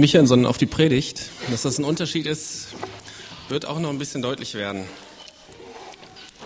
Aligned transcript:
Michael, 0.00 0.26
sondern 0.26 0.46
auf 0.46 0.56
die 0.56 0.64
Predigt. 0.64 1.26
Dass 1.50 1.62
das 1.62 1.78
ein 1.78 1.84
Unterschied 1.84 2.24
ist, 2.24 2.68
wird 3.50 3.66
auch 3.66 3.78
noch 3.78 3.90
ein 3.90 3.98
bisschen 3.98 4.22
deutlich 4.22 4.54
werden. 4.54 4.84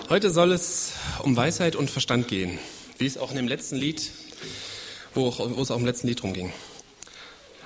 Heute 0.08 0.30
soll 0.30 0.50
es 0.50 0.94
um 1.22 1.36
Weisheit 1.36 1.76
und 1.76 1.88
Verstand 1.88 2.26
gehen, 2.26 2.58
wie 2.98 3.06
es 3.06 3.16
auch 3.16 3.30
in 3.30 3.36
dem 3.36 3.46
letzten 3.46 3.76
Lied, 3.76 4.10
wo, 5.14 5.32
wo 5.38 5.62
es 5.62 5.70
auch 5.70 5.78
im 5.78 5.86
letzten 5.86 6.08
Lied 6.08 6.22
drum 6.22 6.34
ging. 6.34 6.52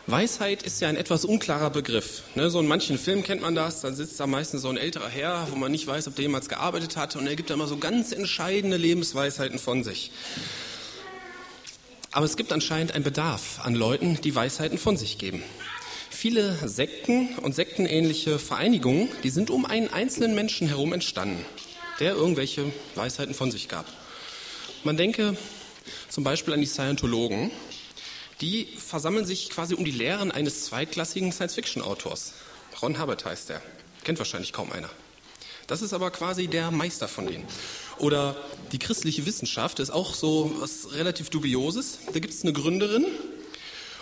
Weisheit 0.07 0.63
ist 0.63 0.79
ja 0.83 0.89
ein 0.89 0.97
etwas 0.97 1.25
unklarer 1.25 1.71
Begriff. 1.71 2.23
Ne, 2.35 2.51
so 2.51 2.61
in 2.61 2.67
manchen 2.67 2.99
Filmen 2.99 3.23
kennt 3.23 3.41
man 3.41 3.55
das, 3.55 3.81
da 3.81 3.91
sitzt 3.91 4.21
da 4.21 4.27
meistens 4.27 4.63
so 4.63 4.69
ein 4.69 4.77
älterer 4.77 5.09
Herr, 5.09 5.49
wo 5.51 5.57
man 5.57 5.73
nicht 5.73 5.87
weiß, 5.87 6.07
ob 6.09 6.17
der 6.17 6.25
jemals 6.25 6.51
gearbeitet 6.51 6.99
hat 6.99 7.17
und 7.17 7.27
er 7.27 7.35
gibt 7.35 7.49
da 7.49 7.55
immer 7.55 7.67
so 7.67 7.79
ganz 7.79 8.13
entscheidende 8.13 8.77
Lebensweisheiten 8.77 9.59
von 9.59 9.85
sich. 9.85 10.13
Aber 12.13 12.27
es 12.27 12.37
gibt 12.37 12.53
anscheinend 12.53 12.93
einen 12.93 13.05
Bedarf 13.05 13.61
an 13.65 13.75
Leuten, 13.75 14.21
die 14.21 14.35
Weisheiten 14.35 14.77
von 14.77 14.99
sich 14.99 15.17
geben. 15.17 15.43
Viele 16.21 16.59
Sekten 16.69 17.37
und 17.43 17.55
sektenähnliche 17.55 18.41
Vereinigungen, 18.41 19.09
die 19.23 19.31
sind 19.31 19.51
um 19.51 19.65
einen 19.65 19.87
einzelnen 19.93 20.35
Menschen 20.35 20.67
herum 20.67 20.93
entstanden, 20.93 21.47
der 22.01 22.17
irgendwelche 22.17 22.73
Weisheiten 22.97 23.35
von 23.35 23.53
sich 23.53 23.69
gab. 23.69 23.87
Man 24.83 24.97
denke 24.97 25.37
zum 26.09 26.25
Beispiel 26.25 26.55
an 26.55 26.61
die 26.61 26.67
Scientologen. 26.67 27.53
Die 28.41 28.67
versammeln 28.79 29.27
sich 29.27 29.49
quasi 29.49 29.75
um 29.75 29.85
die 29.85 29.93
Lehren 29.93 30.33
eines 30.33 30.65
zweitklassigen 30.65 31.31
Science-Fiction-Autors. 31.31 32.33
Ron 32.83 33.01
Hubbard 33.01 33.25
heißt 33.25 33.51
er. 33.51 33.63
Kennt 34.03 34.19
wahrscheinlich 34.19 34.53
kaum 34.53 34.73
einer. 34.73 34.91
Das 35.69 35.83
ist 35.83 35.93
aber 35.93 36.11
quasi 36.11 36.49
der 36.49 36.73
Meister 36.73 37.07
von 37.07 37.29
denen. 37.29 37.45
Oder 37.99 38.35
die 38.73 38.81
christliche 38.81 39.25
Wissenschaft 39.25 39.79
ist 39.79 39.91
auch 39.91 40.15
so 40.15 40.53
was 40.59 40.95
relativ 40.95 41.31
Dubioses. 41.31 42.01
Da 42.13 42.19
gibt 42.19 42.35
es 42.35 42.43
eine 42.43 42.53
Gründerin 42.53 43.07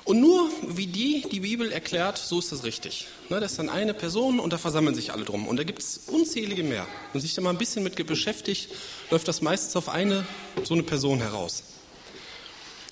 und 0.06 0.20
nur 0.20 0.48
wie 0.62 0.86
die 0.86 1.26
die 1.32 1.40
Bibel 1.40 1.72
erklärt, 1.72 2.16
so 2.16 2.38
ist 2.38 2.52
das 2.52 2.62
richtig. 2.62 3.08
Ne, 3.28 3.40
das 3.40 3.50
ist 3.50 3.58
dann 3.58 3.68
eine 3.68 3.92
Person 3.92 4.38
und 4.38 4.52
da 4.52 4.58
versammeln 4.58 4.94
sich 4.94 5.12
alle 5.12 5.24
drum. 5.24 5.48
Und 5.48 5.56
da 5.56 5.64
gibt 5.64 5.80
es 5.80 6.02
unzählige 6.06 6.62
mehr. 6.62 6.86
Wenn 7.12 7.20
sich 7.20 7.34
da 7.34 7.42
mal 7.42 7.50
ein 7.50 7.58
bisschen 7.58 7.82
mit 7.82 7.96
beschäftigt, 8.06 8.70
läuft 9.10 9.26
das 9.26 9.42
meistens 9.42 9.74
auf 9.74 9.88
eine 9.88 10.24
so 10.62 10.74
eine 10.74 10.84
Person 10.84 11.18
heraus. 11.18 11.64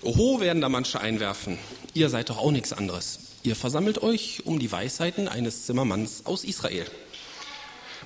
Oho, 0.02 0.40
werden 0.40 0.60
da 0.60 0.68
manche 0.68 1.00
einwerfen. 1.00 1.58
Ihr 1.94 2.08
seid 2.08 2.30
doch 2.30 2.38
auch 2.38 2.50
nichts 2.50 2.72
anderes. 2.72 3.20
Ihr 3.44 3.54
versammelt 3.54 4.02
euch 4.02 4.42
um 4.44 4.58
die 4.58 4.72
Weisheiten 4.72 5.28
eines 5.28 5.66
Zimmermanns 5.66 6.26
aus 6.26 6.42
Israel. 6.42 6.86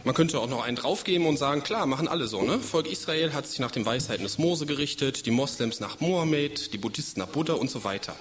Man 0.04 0.14
könnte 0.14 0.38
auch 0.38 0.48
noch 0.48 0.62
einen 0.62 0.77
draufgeben 0.77 1.27
und 1.27 1.38
sagen, 1.38 1.62
klar, 1.62 1.86
machen 1.86 2.08
alle 2.08 2.27
so. 2.27 2.42
Ne? 2.42 2.58
Volk 2.60 2.86
Israel 2.86 3.32
hat 3.32 3.47
sich 3.47 3.58
nach 3.58 3.70
den 3.70 3.86
Weisheiten 3.86 4.25
des 4.25 4.36
Mose 4.36 4.66
gerichtet, 4.66 5.25
die 5.25 5.30
Moslems 5.30 5.80
nach 5.80 5.98
Mohammed, 5.98 6.75
die 6.75 6.78
Buddhisten 6.78 7.20
nach 7.20 7.28
Buddha 7.28 7.54
und 7.54 7.70
so 7.70 7.84
weiter. 7.84 8.14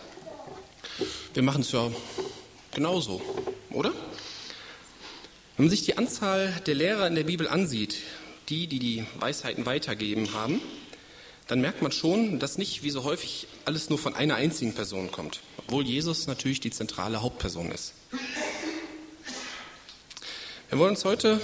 Wir 1.37 1.43
machen 1.43 1.61
es 1.61 1.71
ja 1.71 1.91
genauso, 2.73 3.21
oder? 3.69 3.91
Wenn 5.55 5.65
man 5.65 5.69
sich 5.69 5.83
die 5.83 5.95
Anzahl 5.95 6.51
der 6.65 6.73
Lehrer 6.73 7.05
in 7.05 7.13
der 7.13 7.25
Bibel 7.25 7.47
ansieht, 7.47 7.97
die, 8.49 8.65
die 8.65 8.79
die 8.79 9.05
Weisheiten 9.19 9.67
weitergeben 9.67 10.33
haben, 10.33 10.59
dann 11.45 11.61
merkt 11.61 11.83
man 11.83 11.91
schon, 11.91 12.39
dass 12.39 12.57
nicht 12.57 12.81
wie 12.81 12.89
so 12.89 13.03
häufig 13.03 13.45
alles 13.65 13.91
nur 13.91 13.99
von 13.99 14.15
einer 14.15 14.33
einzigen 14.33 14.73
Person 14.73 15.11
kommt, 15.11 15.41
obwohl 15.59 15.85
Jesus 15.85 16.25
natürlich 16.25 16.59
die 16.59 16.71
zentrale 16.71 17.21
Hauptperson 17.21 17.71
ist. 17.71 17.93
Wir 20.71 20.79
wollen 20.79 20.95
uns 20.95 21.05
heute 21.05 21.39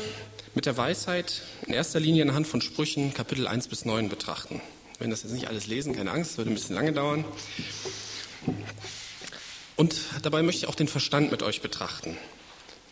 mit 0.56 0.66
der 0.66 0.76
Weisheit 0.76 1.44
in 1.68 1.74
erster 1.76 2.00
Linie 2.00 2.24
anhand 2.24 2.48
von 2.48 2.62
Sprüchen 2.62 3.14
Kapitel 3.14 3.46
1 3.46 3.68
bis 3.68 3.86
9 3.86 4.10
betrachten. 4.10 4.60
Wenn 4.98 5.12
das 5.12 5.22
jetzt 5.22 5.34
nicht 5.34 5.50
alles 5.50 5.68
lesen, 5.68 5.96
keine 5.96 6.10
Angst, 6.10 6.40
würde 6.40 6.50
ein 6.50 6.56
bisschen 6.56 6.74
lange 6.76 6.94
dauern. 6.94 7.26
Und 9.76 9.96
dabei 10.22 10.44
möchte 10.44 10.64
ich 10.64 10.70
auch 10.70 10.76
den 10.76 10.88
Verstand 10.88 11.32
mit 11.32 11.44
euch 11.44 11.62
betrachten. 11.62 12.18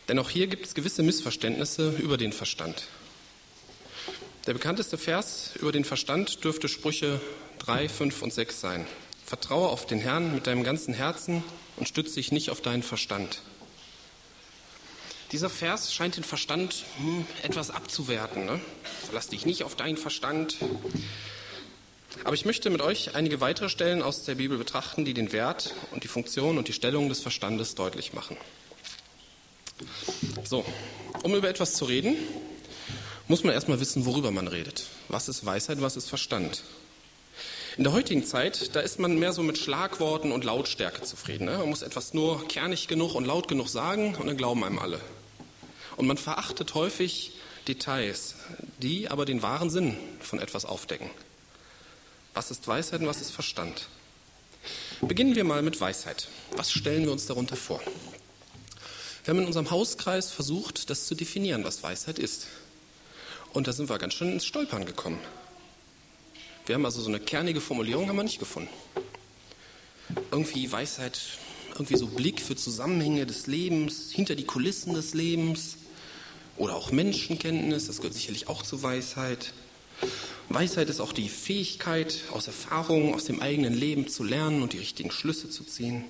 Denn 0.07 0.17
auch 0.19 0.29
hier 0.29 0.47
gibt 0.47 0.65
es 0.65 0.73
gewisse 0.73 1.03
Missverständnisse 1.03 1.91
über 1.99 2.17
den 2.17 2.33
Verstand. 2.33 2.83
Der 4.47 4.53
bekannteste 4.53 4.97
Vers 4.97 5.51
über 5.59 5.71
den 5.71 5.85
Verstand 5.85 6.43
dürfte 6.43 6.67
Sprüche 6.67 7.21
3, 7.59 7.87
5 7.87 8.21
und 8.23 8.33
6 8.33 8.59
sein. 8.59 8.87
Vertraue 9.23 9.69
auf 9.69 9.85
den 9.85 9.99
Herrn 9.99 10.33
mit 10.33 10.47
deinem 10.47 10.63
ganzen 10.63 10.93
Herzen 10.95 11.43
und 11.77 11.87
stütze 11.87 12.15
dich 12.15 12.31
nicht 12.31 12.49
auf 12.49 12.61
deinen 12.61 12.83
Verstand. 12.83 13.41
Dieser 15.31 15.49
Vers 15.49 15.93
scheint 15.93 16.17
den 16.17 16.23
Verstand 16.23 16.83
hm, 16.97 17.25
etwas 17.43 17.69
abzuwerten. 17.69 18.45
Ne? 18.45 18.59
Verlass 19.05 19.29
dich 19.29 19.45
nicht 19.45 19.63
auf 19.63 19.75
deinen 19.75 19.95
Verstand. 19.95 20.57
Aber 22.23 22.33
ich 22.33 22.45
möchte 22.45 22.69
mit 22.69 22.81
euch 22.81 23.15
einige 23.15 23.41
weitere 23.41 23.69
Stellen 23.69 24.01
aus 24.01 24.23
der 24.23 24.35
Bibel 24.35 24.57
betrachten, 24.57 25.05
die 25.05 25.13
den 25.13 25.31
Wert 25.31 25.73
und 25.91 26.03
die 26.03 26.07
Funktion 26.07 26.57
und 26.57 26.67
die 26.67 26.73
Stellung 26.73 27.09
des 27.09 27.21
Verstandes 27.21 27.75
deutlich 27.75 28.13
machen. 28.13 28.37
So, 30.43 30.65
um 31.23 31.33
über 31.35 31.49
etwas 31.49 31.73
zu 31.73 31.85
reden, 31.85 32.15
muss 33.27 33.43
man 33.43 33.53
erstmal 33.53 33.79
wissen, 33.79 34.05
worüber 34.05 34.31
man 34.31 34.47
redet. 34.47 34.85
Was 35.07 35.29
ist 35.29 35.45
Weisheit, 35.45 35.81
was 35.81 35.95
ist 35.95 36.09
Verstand? 36.09 36.63
In 37.77 37.85
der 37.85 37.93
heutigen 37.93 38.25
Zeit, 38.25 38.75
da 38.75 38.81
ist 38.81 38.99
man 38.99 39.17
mehr 39.17 39.31
so 39.31 39.41
mit 39.43 39.57
Schlagworten 39.57 40.33
und 40.33 40.43
Lautstärke 40.43 41.03
zufrieden. 41.03 41.45
Ne? 41.45 41.57
Man 41.57 41.69
muss 41.69 41.81
etwas 41.81 42.13
nur 42.13 42.45
kernig 42.49 42.89
genug 42.89 43.15
und 43.15 43.25
laut 43.25 43.47
genug 43.47 43.69
sagen 43.69 44.15
und 44.15 44.27
dann 44.27 44.35
glauben 44.35 44.63
einem 44.63 44.77
alle. 44.77 44.99
Und 45.95 46.05
man 46.05 46.17
verachtet 46.17 46.73
häufig 46.73 47.31
Details, 47.67 48.35
die 48.79 49.09
aber 49.09 49.25
den 49.25 49.41
wahren 49.41 49.69
Sinn 49.69 49.95
von 50.19 50.39
etwas 50.39 50.65
aufdecken. 50.65 51.09
Was 52.33 52.51
ist 52.51 52.67
Weisheit 52.67 53.01
und 53.01 53.07
was 53.07 53.21
ist 53.21 53.31
Verstand? 53.31 53.87
Beginnen 55.01 55.35
wir 55.35 55.43
mal 55.43 55.61
mit 55.61 55.79
Weisheit. 55.81 56.27
Was 56.55 56.71
stellen 56.71 57.03
wir 57.03 57.11
uns 57.11 57.25
darunter 57.25 57.55
vor? 57.55 57.81
Wir 59.23 59.33
haben 59.33 59.41
in 59.41 59.47
unserem 59.47 59.69
Hauskreis 59.69 60.31
versucht, 60.31 60.89
das 60.89 61.07
zu 61.07 61.15
definieren, 61.15 61.63
was 61.63 61.83
Weisheit 61.83 62.19
ist. 62.19 62.47
Und 63.53 63.67
da 63.67 63.73
sind 63.73 63.89
wir 63.89 63.97
ganz 63.97 64.13
schön 64.13 64.31
ins 64.31 64.45
Stolpern 64.45 64.85
gekommen. 64.85 65.19
Wir 66.65 66.75
haben 66.75 66.85
also 66.85 67.01
so 67.01 67.09
eine 67.09 67.19
kernige 67.19 67.59
Formulierung 67.59 68.07
haben 68.07 68.15
wir 68.15 68.23
nicht 68.23 68.39
gefunden. 68.39 68.69
Irgendwie 70.31 70.71
Weisheit, 70.71 71.19
irgendwie 71.71 71.97
so 71.97 72.07
Blick 72.07 72.41
für 72.41 72.55
Zusammenhänge 72.55 73.25
des 73.25 73.47
Lebens, 73.47 74.11
hinter 74.11 74.35
die 74.35 74.45
Kulissen 74.45 74.93
des 74.93 75.13
Lebens, 75.13 75.77
oder 76.57 76.75
auch 76.75 76.91
Menschenkenntnis, 76.91 77.87
das 77.87 77.97
gehört 77.97 78.13
sicherlich 78.13 78.47
auch 78.47 78.61
zu 78.61 78.83
Weisheit. 78.83 79.53
Weisheit 80.53 80.89
ist 80.89 80.99
auch 80.99 81.13
die 81.13 81.29
Fähigkeit, 81.29 82.19
aus 82.31 82.47
Erfahrungen, 82.47 83.13
aus 83.13 83.25
dem 83.25 83.41
eigenen 83.41 83.73
Leben 83.73 84.07
zu 84.07 84.23
lernen 84.23 84.61
und 84.61 84.73
die 84.73 84.79
richtigen 84.79 85.11
Schlüsse 85.11 85.49
zu 85.49 85.63
ziehen. 85.63 86.03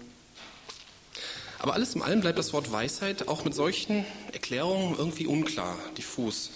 Aber 1.60 1.74
alles 1.74 1.94
in 1.94 2.02
allem 2.02 2.22
bleibt 2.22 2.40
das 2.40 2.54
Wort 2.54 2.72
Weisheit 2.72 3.28
auch 3.28 3.46
mit 3.46 3.54
solchen 3.54 4.04
Erklärungen 4.34 4.98
irgendwie 4.98 5.28
unklar, 5.28 5.78
diffus. 5.98 6.52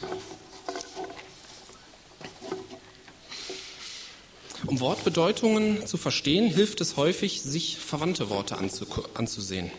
Um 4.66 4.80
Wortbedeutungen 4.80 5.86
zu 5.86 5.98
verstehen, 5.98 6.48
hilft 6.48 6.82
es 6.82 6.98
häufig, 6.98 7.44
sich 7.44 7.78
verwandte 7.78 8.30
Worte 8.30 8.58
anzusehen. 9.14 9.70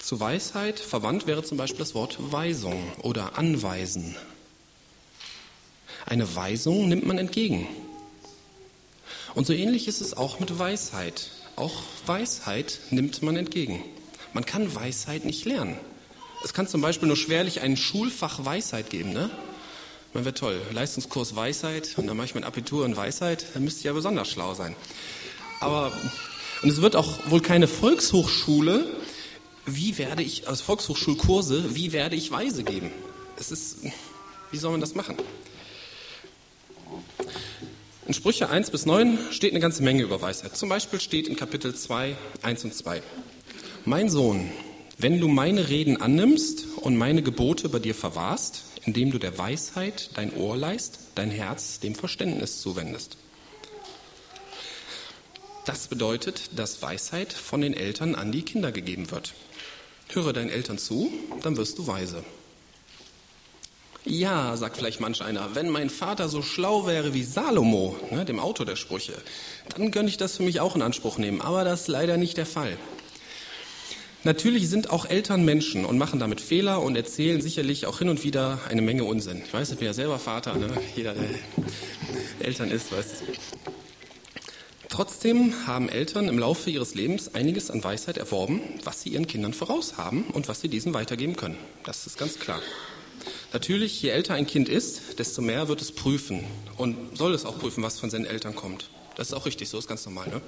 Zu 0.00 0.20
Weisheit 0.20 0.80
verwandt 0.80 1.26
wäre 1.26 1.42
zum 1.42 1.58
Beispiel 1.58 1.80
das 1.80 1.94
Wort 1.94 2.16
Weisung 2.18 2.92
oder 3.02 3.36
Anweisen. 3.36 4.16
Eine 6.06 6.34
Weisung 6.36 6.88
nimmt 6.88 7.06
man 7.06 7.18
entgegen. 7.18 7.66
Und 9.34 9.46
so 9.46 9.52
ähnlich 9.52 9.88
ist 9.88 10.00
es 10.00 10.16
auch 10.16 10.40
mit 10.40 10.58
Weisheit. 10.58 11.30
Auch 11.56 11.82
Weisheit 12.06 12.80
nimmt 12.90 13.22
man 13.22 13.36
entgegen. 13.36 13.82
Man 14.32 14.44
kann 14.44 14.74
Weisheit 14.74 15.24
nicht 15.24 15.44
lernen. 15.44 15.76
Es 16.44 16.52
kann 16.52 16.68
zum 16.68 16.80
Beispiel 16.80 17.08
nur 17.08 17.16
schwerlich 17.16 17.60
ein 17.60 17.76
Schulfach 17.76 18.44
Weisheit 18.44 18.90
geben. 18.90 19.12
Ne? 19.12 19.30
Man 20.12 20.24
wäre 20.24 20.34
toll, 20.34 20.60
Leistungskurs 20.72 21.34
Weisheit 21.34 21.94
und 21.96 22.06
dann 22.06 22.16
mache 22.16 22.26
ich 22.26 22.34
mein 22.34 22.44
Abitur 22.44 22.84
in 22.84 22.96
Weisheit, 22.96 23.46
dann 23.54 23.64
müsste 23.64 23.80
ich 23.80 23.84
ja 23.84 23.92
besonders 23.92 24.28
schlau 24.28 24.54
sein. 24.54 24.76
Aber, 25.60 25.92
und 26.62 26.68
es 26.68 26.82
wird 26.82 26.96
auch 26.96 27.30
wohl 27.30 27.40
keine 27.40 27.66
Volkshochschule 27.66 28.86
wie 29.66 29.96
werde 29.98 30.22
ich, 30.22 30.48
als 30.48 30.60
Volkshochschulkurse, 30.60 31.74
wie 31.74 31.92
werde 31.92 32.16
ich 32.16 32.30
Weise 32.30 32.64
geben? 32.64 32.90
Es 33.36 33.50
ist, 33.50 33.78
wie 34.50 34.58
soll 34.58 34.72
man 34.72 34.80
das 34.80 34.94
machen? 34.94 35.16
In 38.06 38.12
Sprüche 38.12 38.50
1 38.50 38.70
bis 38.70 38.84
9 38.84 39.18
steht 39.30 39.52
eine 39.52 39.60
ganze 39.60 39.82
Menge 39.82 40.02
über 40.02 40.20
Weisheit. 40.20 40.54
Zum 40.54 40.68
Beispiel 40.68 41.00
steht 41.00 41.26
in 41.26 41.36
Kapitel 41.36 41.74
2, 41.74 42.14
1 42.42 42.64
und 42.64 42.74
2. 42.74 43.02
Mein 43.86 44.10
Sohn, 44.10 44.52
wenn 44.98 45.20
du 45.20 45.28
meine 45.28 45.70
Reden 45.70 46.02
annimmst 46.02 46.66
und 46.82 46.98
meine 46.98 47.22
Gebote 47.22 47.70
bei 47.70 47.78
dir 47.78 47.94
verwahrst, 47.94 48.64
indem 48.84 49.10
du 49.10 49.18
der 49.18 49.38
Weisheit 49.38 50.10
dein 50.14 50.34
Ohr 50.36 50.54
leist, 50.54 50.98
dein 51.14 51.30
Herz 51.30 51.80
dem 51.80 51.94
Verständnis 51.94 52.60
zuwendest. 52.60 53.16
Das 55.64 55.88
bedeutet, 55.88 56.50
dass 56.58 56.82
Weisheit 56.82 57.32
von 57.32 57.62
den 57.62 57.72
Eltern 57.72 58.14
an 58.14 58.32
die 58.32 58.42
Kinder 58.42 58.70
gegeben 58.70 59.10
wird. 59.10 59.32
Höre 60.10 60.34
deinen 60.34 60.50
Eltern 60.50 60.76
zu, 60.76 61.10
dann 61.42 61.56
wirst 61.56 61.78
du 61.78 61.86
weise. 61.86 62.22
Ja, 64.06 64.54
sagt 64.56 64.76
vielleicht 64.76 65.00
manch 65.00 65.22
einer, 65.22 65.54
wenn 65.54 65.70
mein 65.70 65.88
Vater 65.88 66.28
so 66.28 66.42
schlau 66.42 66.86
wäre 66.86 67.14
wie 67.14 67.24
Salomo, 67.24 67.96
ne, 68.10 68.26
dem 68.26 68.38
Autor 68.38 68.66
der 68.66 68.76
Sprüche, 68.76 69.14
dann 69.74 69.90
könnte 69.90 70.10
ich 70.10 70.18
das 70.18 70.36
für 70.36 70.42
mich 70.42 70.60
auch 70.60 70.76
in 70.76 70.82
Anspruch 70.82 71.16
nehmen, 71.16 71.40
aber 71.40 71.64
das 71.64 71.82
ist 71.82 71.88
leider 71.88 72.18
nicht 72.18 72.36
der 72.36 72.44
Fall. 72.44 72.76
Natürlich 74.22 74.68
sind 74.68 74.90
auch 74.90 75.06
Eltern 75.06 75.44
Menschen 75.44 75.86
und 75.86 75.96
machen 75.96 76.18
damit 76.18 76.42
Fehler 76.42 76.82
und 76.82 76.96
erzählen 76.96 77.40
sicherlich 77.40 77.86
auch 77.86 77.98
hin 77.98 78.10
und 78.10 78.24
wieder 78.24 78.58
eine 78.68 78.82
Menge 78.82 79.04
Unsinn. 79.04 79.42
Ich 79.44 79.52
weiß, 79.52 79.72
ich 79.72 79.78
bin 79.78 79.86
ja 79.86 79.94
selber 79.94 80.18
Vater, 80.18 80.54
ne? 80.54 80.68
jeder, 80.96 81.14
der 81.14 81.28
Eltern 82.40 82.70
ist, 82.70 82.92
weiß 82.92 83.06
es. 83.06 83.22
Trotzdem 84.90 85.66
haben 85.66 85.88
Eltern 85.88 86.28
im 86.28 86.38
Laufe 86.38 86.70
ihres 86.70 86.94
Lebens 86.94 87.34
einiges 87.34 87.70
an 87.70 87.82
Weisheit 87.82 88.16
erworben, 88.16 88.60
was 88.84 89.02
sie 89.02 89.10
ihren 89.10 89.26
Kindern 89.26 89.52
voraus 89.52 89.96
haben 89.96 90.24
und 90.32 90.46
was 90.46 90.60
sie 90.60 90.68
diesen 90.68 90.94
weitergeben 90.94 91.36
können. 91.36 91.56
Das 91.84 92.06
ist 92.06 92.16
ganz 92.18 92.38
klar. 92.38 92.60
Natürlich, 93.54 94.02
je 94.02 94.08
älter 94.08 94.34
ein 94.34 94.48
Kind 94.48 94.68
ist, 94.68 95.20
desto 95.20 95.40
mehr 95.40 95.68
wird 95.68 95.80
es 95.80 95.92
prüfen 95.92 96.44
und 96.76 97.16
soll 97.16 97.32
es 97.34 97.44
auch 97.44 97.56
prüfen, 97.56 97.84
was 97.84 98.00
von 98.00 98.10
seinen 98.10 98.26
Eltern 98.26 98.56
kommt. 98.56 98.90
Das 99.14 99.28
ist 99.28 99.32
auch 99.32 99.46
richtig, 99.46 99.68
so 99.68 99.78
ist 99.78 99.86
ganz 99.86 100.04
normal. 100.06 100.26
Ne? 100.26 100.40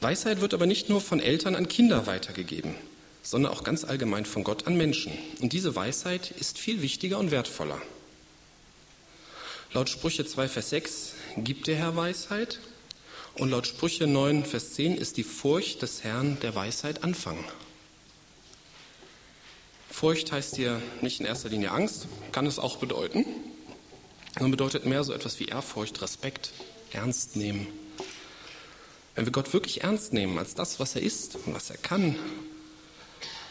Weisheit 0.00 0.40
wird 0.40 0.54
aber 0.54 0.66
nicht 0.66 0.88
nur 0.88 1.00
von 1.00 1.18
Eltern 1.18 1.56
an 1.56 1.66
Kinder 1.66 2.06
weitergegeben, 2.06 2.76
sondern 3.24 3.50
auch 3.50 3.64
ganz 3.64 3.82
allgemein 3.82 4.24
von 4.24 4.44
Gott 4.44 4.68
an 4.68 4.76
Menschen. 4.76 5.10
Und 5.40 5.52
diese 5.52 5.74
Weisheit 5.74 6.30
ist 6.30 6.58
viel 6.58 6.80
wichtiger 6.80 7.18
und 7.18 7.32
wertvoller. 7.32 7.82
Laut 9.72 9.88
Sprüche 9.88 10.24
2, 10.24 10.46
Vers 10.46 10.70
6 10.70 11.14
gibt 11.38 11.66
der 11.66 11.74
Herr 11.74 11.96
Weisheit 11.96 12.60
und 13.34 13.50
laut 13.50 13.66
Sprüche 13.66 14.06
9, 14.06 14.44
Vers 14.44 14.74
10 14.74 14.96
ist 14.96 15.16
die 15.16 15.24
Furcht 15.24 15.82
des 15.82 16.04
Herrn 16.04 16.38
der 16.38 16.54
Weisheit 16.54 17.02
Anfang. 17.02 17.44
Furcht 19.94 20.32
heißt 20.32 20.56
hier 20.56 20.82
nicht 21.02 21.20
in 21.20 21.26
erster 21.26 21.48
Linie 21.48 21.70
Angst, 21.70 22.08
kann 22.32 22.46
es 22.46 22.58
auch 22.58 22.78
bedeuten, 22.78 23.24
sondern 24.34 24.50
bedeutet 24.50 24.86
mehr 24.86 25.04
so 25.04 25.12
etwas 25.12 25.38
wie 25.38 25.44
Ehrfurcht, 25.44 26.02
Respekt, 26.02 26.50
Ernst 26.90 27.36
nehmen. 27.36 27.68
Wenn 29.14 29.24
wir 29.24 29.30
Gott 29.30 29.52
wirklich 29.52 29.84
ernst 29.84 30.12
nehmen 30.12 30.36
als 30.36 30.56
das, 30.56 30.80
was 30.80 30.96
er 30.96 31.02
ist 31.02 31.36
und 31.36 31.54
was 31.54 31.70
er 31.70 31.76
kann, 31.76 32.16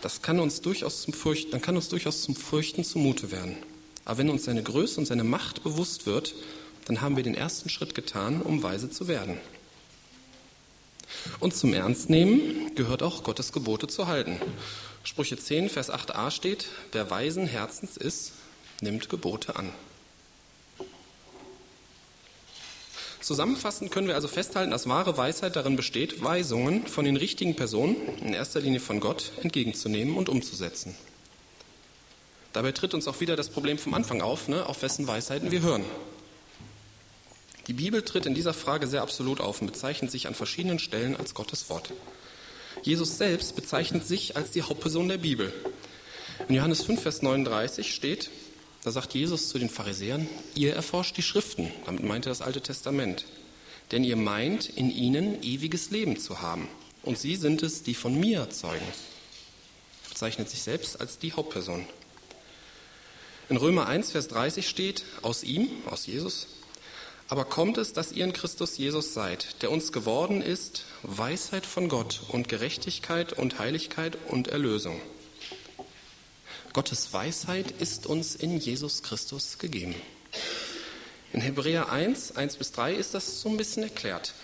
das 0.01 0.21
kann 0.21 0.41
uns 0.41 0.59
durchaus 0.59 1.03
zum 1.03 1.13
Furchten, 1.13 1.51
dann 1.51 1.61
kann 1.61 1.77
uns 1.77 1.87
durchaus 1.87 2.23
zum 2.23 2.35
Fürchten 2.35 2.83
zumute 2.83 3.31
werden. 3.31 3.55
Aber 4.03 4.17
wenn 4.17 4.29
uns 4.29 4.43
seine 4.43 4.63
Größe 4.63 4.99
und 4.99 5.05
seine 5.05 5.23
Macht 5.23 5.63
bewusst 5.63 6.05
wird, 6.05 6.35
dann 6.85 6.99
haben 6.99 7.15
wir 7.15 7.23
den 7.23 7.35
ersten 7.35 7.69
Schritt 7.69 7.95
getan, 7.95 8.41
um 8.41 8.63
weise 8.63 8.89
zu 8.89 9.07
werden. 9.07 9.37
Und 11.39 11.55
zum 11.55 11.73
Ernstnehmen 11.73 12.75
gehört 12.75 13.01
auch 13.01 13.23
Gottes 13.23 13.53
Gebote 13.53 13.87
zu 13.87 14.07
halten. 14.07 14.41
Sprüche 15.03 15.37
10, 15.37 15.69
Vers 15.69 15.91
8a 15.91 16.31
steht, 16.31 16.67
wer 16.93 17.09
weisen 17.09 17.45
Herzens 17.45 17.97
ist, 17.97 18.31
nimmt 18.81 19.09
Gebote 19.09 19.57
an. 19.57 19.69
Zusammenfassend 23.19 23.91
können 23.91 24.07
wir 24.07 24.15
also 24.15 24.27
festhalten, 24.27 24.71
dass 24.71 24.87
wahre 24.87 25.15
Weisheit 25.17 25.55
darin 25.55 25.75
besteht, 25.75 26.21
Weisungen 26.23 26.87
von 26.87 27.05
den 27.05 27.17
richtigen 27.17 27.55
Personen, 27.55 27.95
in 28.19 28.33
erster 28.33 28.59
Linie 28.59 28.79
von 28.79 28.99
Gott, 28.99 29.31
entgegenzunehmen 29.41 30.15
und 30.15 30.29
umzusetzen. 30.29 30.95
Dabei 32.51 32.71
tritt 32.71 32.93
uns 32.93 33.07
auch 33.07 33.19
wieder 33.19 33.35
das 33.35 33.49
Problem 33.49 33.77
vom 33.77 33.93
Anfang 33.93 34.21
auf, 34.21 34.47
ne, 34.47 34.65
auf 34.65 34.81
wessen 34.81 35.07
Weisheiten 35.07 35.51
wir 35.51 35.61
hören. 35.61 35.85
Die 37.67 37.73
Bibel 37.73 38.03
tritt 38.03 38.25
in 38.25 38.35
dieser 38.35 38.53
Frage 38.53 38.87
sehr 38.87 39.01
absolut 39.01 39.39
auf 39.39 39.61
und 39.61 39.67
bezeichnet 39.67 40.11
sich 40.11 40.27
an 40.27 40.35
verschiedenen 40.35 40.79
Stellen 40.79 41.15
als 41.15 41.33
Gottes 41.33 41.69
Wort. 41.69 41.91
Jesus 42.81 43.17
selbst 43.17 43.55
bezeichnet 43.55 44.05
sich 44.05 44.35
als 44.35 44.51
die 44.51 44.63
Hauptperson 44.63 45.07
der 45.07 45.17
Bibel. 45.17 45.53
In 46.49 46.55
Johannes 46.55 46.83
5, 46.83 47.01
Vers 47.01 47.21
39 47.21 47.93
steht, 47.93 48.29
da 48.83 48.91
sagt 48.91 49.13
Jesus 49.13 49.47
zu 49.47 49.59
den 49.59 49.69
Pharisäern, 49.69 50.27
ihr 50.55 50.73
erforscht 50.73 51.15
die 51.15 51.21
Schriften, 51.21 51.71
damit 51.85 52.03
meint 52.03 52.25
er 52.25 52.31
das 52.31 52.41
Alte 52.41 52.59
Testament, 52.59 53.25
denn 53.91 54.03
ihr 54.03 54.17
meint, 54.17 54.67
in 54.67 54.91
ihnen 54.91 55.41
ewiges 55.41 55.91
Leben 55.91 56.17
zu 56.19 56.41
haben. 56.41 56.67
Und 57.03 57.17
sie 57.17 57.35
sind 57.35 57.63
es, 57.63 57.83
die 57.83 57.93
von 57.93 58.19
mir 58.19 58.49
zeugen. 58.49 58.85
Er 60.05 60.09
bezeichnet 60.09 60.49
sich 60.49 60.61
selbst 60.61 60.99
als 60.99 61.17
die 61.17 61.33
Hauptperson. 61.33 61.85
In 63.49 63.57
Römer 63.57 63.87
1, 63.87 64.11
Vers 64.11 64.27
30 64.29 64.67
steht, 64.67 65.03
aus 65.21 65.43
ihm, 65.43 65.69
aus 65.85 66.05
Jesus, 66.05 66.47
aber 67.33 67.45
kommt 67.45 67.79
es, 67.79 67.93
dass 67.93 68.11
ihr 68.11 68.25
in 68.25 68.31
Christus 68.31 68.77
Jesus 68.77 69.15
seid, 69.15 69.63
der 69.63 69.71
uns 69.71 69.91
geworden 69.91 70.39
ist, 70.39 70.85
Weisheit 71.01 71.65
von 71.65 71.89
Gott 71.89 72.21
und 72.27 72.47
Gerechtigkeit 72.47 73.33
und 73.33 73.57
Heiligkeit 73.57 74.19
und 74.27 74.49
Erlösung. 74.49 75.01
Gottes 76.73 77.11
Weisheit 77.11 77.71
ist 77.79 78.05
uns 78.05 78.35
in 78.35 78.59
Jesus 78.59 79.01
Christus 79.01 79.57
gegeben. 79.57 79.95
In 81.31 81.41
Hebräer 81.41 81.91
1, 81.91 82.35
1 82.35 82.57
bis 82.57 82.71
3 82.71 82.93
ist 82.93 83.15
das 83.15 83.41
so 83.41 83.49
ein 83.49 83.57
bisschen 83.57 83.81
erklärt. 83.81 84.35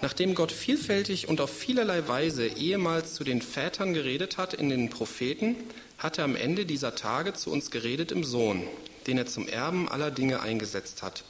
Nachdem 0.00 0.34
Gott 0.34 0.52
vielfältig 0.52 1.28
und 1.28 1.42
auf 1.42 1.54
vielerlei 1.54 2.08
Weise 2.08 2.46
ehemals 2.46 3.12
zu 3.12 3.22
den 3.22 3.42
Vätern 3.42 3.92
geredet 3.92 4.38
hat 4.38 4.54
in 4.54 4.70
den 4.70 4.88
Propheten, 4.88 5.56
hat 5.98 6.16
er 6.16 6.24
am 6.24 6.36
Ende 6.36 6.64
dieser 6.64 6.94
Tage 6.94 7.34
zu 7.34 7.50
uns 7.52 7.70
geredet 7.70 8.12
im 8.12 8.24
Sohn, 8.24 8.66
den 9.06 9.18
er 9.18 9.26
zum 9.26 9.46
Erben 9.46 9.90
aller 9.90 10.10
Dinge 10.10 10.40
eingesetzt 10.40 11.02
hat, 11.02 11.22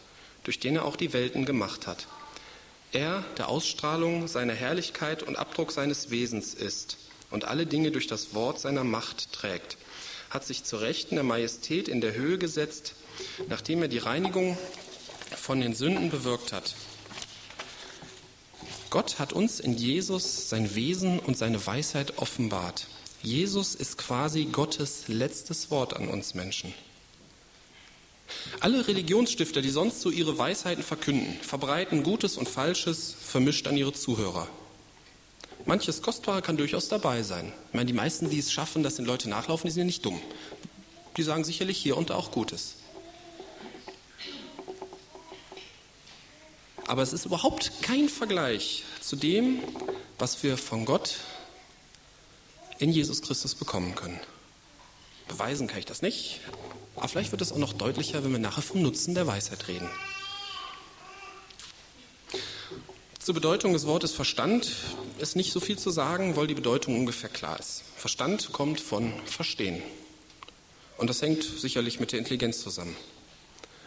durch 0.45 0.59
den 0.59 0.77
er 0.77 0.85
auch 0.85 0.97
die 0.97 1.13
Welten 1.13 1.45
gemacht 1.45 1.87
hat. 1.87 2.07
Er, 2.93 3.25
der 3.39 3.49
Ausstrahlung 3.49 4.27
seiner 4.27 4.55
Herrlichkeit 4.55 5.23
und 5.23 5.37
Abdruck 5.37 5.71
seines 5.71 6.11
Wesens 6.11 6.55
ist 6.55 6.99
und 7.31 7.45
alle 7.45 7.67
Dinge 7.67 7.93
durch 7.93 8.09
das 8.09 8.35
Wort 8.35 8.59
seiner 8.59 8.85
Macht 8.85 9.33
trägt, 9.33 9.77
hat 10.31 10.45
sich 10.45 10.65
zur 10.65 10.81
Rechten 10.81 11.15
der 11.15 11.25
Majestät 11.25 11.89
in 11.89 12.01
der 12.01 12.15
Höhe 12.15 12.39
gesetzt, 12.39 12.95
nachdem 13.49 13.83
er 13.83 13.89
die 13.89 13.99
Reinigung 13.99 14.59
von 15.37 15.61
den 15.61 15.75
Sünden 15.75 16.11
bewirkt 16.11 16.53
hat. 16.53 16.75
Gott 18.91 19.21
hat 19.21 19.33
uns 19.33 19.61
in 19.61 19.75
Jesus 19.75 20.49
sein 20.49 20.75
Wesen 20.75 21.21
und 21.21 21.39
seine 21.39 21.65
Weisheit 21.65 22.19
offenbart. 22.19 22.89
Jesus 23.23 23.77
ist 23.77 23.99
quasi 23.99 24.47
Gottes 24.47 25.05
letztes 25.07 25.71
Wort 25.71 25.95
an 25.95 26.09
uns 26.09 26.35
Menschen. 26.35 26.75
Alle 28.61 28.87
Religionsstifter, 28.87 29.63
die 29.63 29.71
sonst 29.71 30.01
so 30.01 30.11
ihre 30.11 30.37
Weisheiten 30.39 30.83
verkünden, 30.83 31.37
verbreiten 31.43 32.03
Gutes 32.03 32.37
und 32.37 32.49
Falsches 32.49 33.15
vermischt 33.21 33.67
an 33.67 33.77
ihre 33.77 33.93
Zuhörer. 33.93 34.49
Manches 35.67 36.03
Kostbare 36.03 36.43
kann 36.43 36.57
durchaus 36.57 36.89
dabei 36.89 37.23
sein. 37.23 37.53
Ich 37.69 37.75
meine, 37.75 37.87
die 37.87 37.93
meisten, 37.93 38.31
die 38.31 38.39
es 38.39 38.53
schaffen, 38.53 38.83
dass 38.83 38.97
den 38.97 39.05
Leute 39.05 39.29
nachlaufen, 39.29 39.67
die 39.69 39.73
sind 39.73 39.81
ja 39.81 39.87
nicht 39.87 40.05
dumm. 40.05 40.21
Die 41.17 41.23
sagen 41.23 41.45
sicherlich 41.45 41.79
hier 41.79 41.97
und 41.97 42.11
da 42.11 42.15
auch 42.15 42.31
Gutes. 42.31 42.77
Aber 46.87 47.03
es 47.03 47.13
ist 47.13 47.25
überhaupt 47.25 47.71
kein 47.83 48.09
Vergleich 48.09 48.85
zu 49.01 49.17
dem, 49.17 49.61
was 50.19 50.43
wir 50.43 50.57
von 50.57 50.85
Gott 50.85 51.19
in 52.79 52.91
Jesus 52.91 53.23
Christus 53.23 53.55
bekommen 53.55 53.95
können. 53.95 54.19
Beweisen 55.31 55.69
kann 55.69 55.79
ich 55.79 55.87
das 55.87 56.03
nicht, 56.03 56.41
aber 56.97 57.07
vielleicht 57.07 57.31
wird 57.31 57.41
es 57.41 57.53
auch 57.53 57.57
noch 57.57 57.73
deutlicher, 57.73 58.25
wenn 58.25 58.33
wir 58.33 58.41
nachher 58.41 58.63
vom 58.63 58.83
Nutzen 58.83 59.15
der 59.15 59.29
Weisheit 59.29 59.69
reden. 59.69 59.89
Zur 63.21 63.35
Bedeutung 63.35 63.73
des 63.73 63.87
Wortes 63.87 64.11
Verstand 64.11 64.73
ist 65.19 65.37
nicht 65.37 65.53
so 65.53 65.61
viel 65.61 65.79
zu 65.79 65.91
sagen, 65.91 66.35
weil 66.35 66.49
die 66.49 66.55
Bedeutung 66.55 66.99
ungefähr 66.99 67.31
klar 67.31 67.61
ist. 67.61 67.85
Verstand 67.97 68.51
kommt 68.51 68.81
von 68.81 69.13
Verstehen. 69.25 69.81
Und 70.99 71.09
das 71.09 71.23
hängt 71.23 71.45
sicherlich 71.45 72.01
mit 72.01 72.11
der 72.11 72.19
Intelligenz 72.19 72.61
zusammen. 72.61 72.97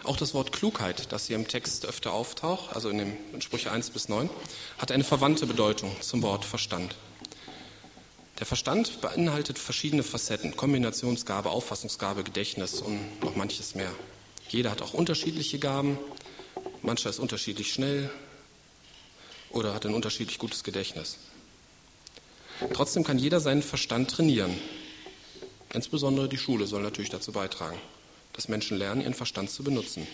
Auch 0.03 0.15
das 0.15 0.33
Wort 0.33 0.53
Klugheit, 0.53 1.12
das 1.12 1.27
hier 1.27 1.35
im 1.35 1.47
Text 1.47 1.85
öfter 1.85 2.13
auftaucht, 2.13 2.73
also 2.73 2.89
in 2.89 3.00
den 3.00 3.41
Sprüche 3.41 3.69
1 3.69 3.89
bis 3.89 4.07
9, 4.07 4.29
hat 4.77 4.91
eine 4.93 5.03
verwandte 5.03 5.45
Bedeutung 5.45 5.93
zum 6.00 6.21
Wort 6.21 6.45
Verstand. 6.45 6.95
Der 8.43 8.47
Verstand 8.47 9.00
beinhaltet 9.00 9.57
verschiedene 9.57 10.03
Facetten, 10.03 10.57
Kombinationsgabe, 10.57 11.50
Auffassungsgabe, 11.50 12.25
Gedächtnis 12.25 12.81
und 12.81 13.23
noch 13.23 13.38
manches 13.38 13.73
mehr. 13.73 13.93
Jeder 14.50 14.69
hat 14.69 14.81
auch 14.81 14.93
unterschiedliche 14.93 15.59
Gaben, 15.59 15.97
mancher 16.81 17.09
ist 17.09 17.19
unterschiedlich 17.19 17.71
schnell 17.71 18.09
oder 19.50 19.73
hat 19.73 19.85
ein 19.85 19.93
unterschiedlich 19.93 20.39
gutes 20.39 20.65
Gedächtnis. 20.65 21.19
Trotzdem 22.73 23.05
kann 23.05 23.17
jeder 23.17 23.39
seinen 23.39 23.63
Verstand 23.63 24.12
trainieren. 24.12 24.51
Insbesondere 25.71 26.27
die 26.27 26.38
Schule 26.38 26.67
soll 26.67 26.81
natürlich 26.81 27.12
dazu 27.12 27.31
beitragen, 27.31 27.79
dass 28.33 28.50
Menschen 28.50 28.77
lernen, 28.77 29.00
ihren 29.00 29.13
Verstand 29.13 29.51
zu 29.51 29.63
benutzen. 29.63 30.05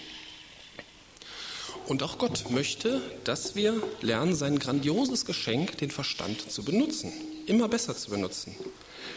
Und 1.87 2.03
auch 2.03 2.19
Gott 2.19 2.51
möchte, 2.51 3.01
dass 3.23 3.55
wir 3.55 3.81
lernen, 4.01 4.35
sein 4.35 4.59
grandioses 4.59 5.25
Geschenk, 5.25 5.79
den 5.79 5.89
Verstand 5.89 6.51
zu 6.51 6.61
benutzen, 6.61 7.11
immer 7.49 7.67
besser 7.67 7.97
zu 7.97 8.11
benutzen. 8.11 8.55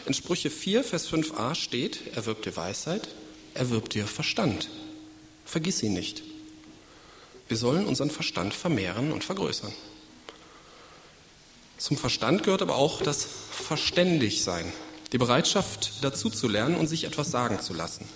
In 0.05 0.13
Sprüche 0.13 0.49
4, 0.49 0.83
Vers 0.83 1.09
5a 1.09 1.55
steht, 1.55 2.15
erwirbt 2.15 2.45
dir 2.45 2.55
Weisheit, 2.57 3.07
erwirbt 3.53 3.93
dir 3.93 4.07
Verstand. 4.07 4.69
Vergiss 5.45 5.81
ihn 5.83 5.93
nicht. 5.93 6.23
Wir 7.47 7.57
sollen 7.57 7.85
unseren 7.85 8.09
Verstand 8.09 8.53
vermehren 8.53 9.11
und 9.11 9.23
vergrößern. 9.23 9.73
Zum 11.77 11.97
Verstand 11.97 12.43
gehört 12.43 12.61
aber 12.61 12.75
auch 12.75 13.01
das 13.01 13.27
Verständigsein, 13.51 14.71
die 15.11 15.17
Bereitschaft 15.17 15.93
dazu 16.01 16.29
zu 16.29 16.47
lernen 16.47 16.75
und 16.75 16.87
sich 16.87 17.03
etwas 17.03 17.29
sagen 17.29 17.59
zu 17.59 17.73
lassen. 17.73 18.07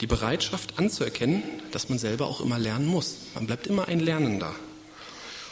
Die 0.00 0.06
Bereitschaft 0.06 0.78
anzuerkennen, 0.78 1.42
dass 1.72 1.88
man 1.88 1.98
selber 1.98 2.26
auch 2.26 2.40
immer 2.40 2.58
lernen 2.58 2.86
muss. 2.86 3.16
Man 3.34 3.46
bleibt 3.46 3.66
immer 3.66 3.88
ein 3.88 4.00
Lernender. 4.00 4.54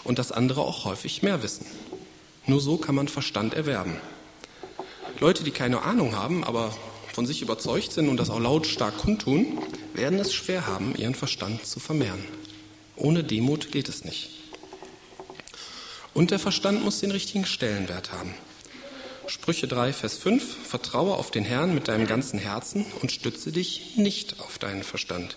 Und 0.04 0.18
dass 0.18 0.32
andere 0.32 0.62
auch 0.62 0.84
häufig 0.84 1.22
mehr 1.22 1.42
wissen. 1.42 1.66
Nur 2.48 2.62
so 2.62 2.78
kann 2.78 2.94
man 2.94 3.08
Verstand 3.08 3.52
erwerben. 3.52 4.00
Leute, 5.20 5.44
die 5.44 5.50
keine 5.50 5.82
Ahnung 5.82 6.16
haben, 6.16 6.44
aber 6.44 6.74
von 7.12 7.26
sich 7.26 7.42
überzeugt 7.42 7.92
sind 7.92 8.08
und 8.08 8.16
das 8.16 8.30
auch 8.30 8.40
lautstark 8.40 8.96
kundtun, 8.96 9.58
werden 9.92 10.18
es 10.18 10.32
schwer 10.32 10.66
haben, 10.66 10.96
ihren 10.96 11.14
Verstand 11.14 11.66
zu 11.66 11.78
vermehren. 11.78 12.24
Ohne 12.96 13.22
Demut 13.22 13.70
geht 13.70 13.90
es 13.90 14.02
nicht. 14.04 14.30
Und 16.14 16.30
der 16.30 16.38
Verstand 16.38 16.82
muss 16.82 17.00
den 17.00 17.10
richtigen 17.10 17.44
Stellenwert 17.44 18.12
haben. 18.12 18.32
Sprüche 19.26 19.68
3, 19.68 19.92
Vers 19.92 20.16
5, 20.16 20.42
vertraue 20.66 21.16
auf 21.16 21.30
den 21.30 21.44
Herrn 21.44 21.74
mit 21.74 21.88
deinem 21.88 22.06
ganzen 22.06 22.38
Herzen 22.38 22.86
und 23.02 23.12
stütze 23.12 23.52
dich 23.52 23.96
nicht 23.96 24.40
auf 24.40 24.56
deinen 24.56 24.84
Verstand. 24.84 25.36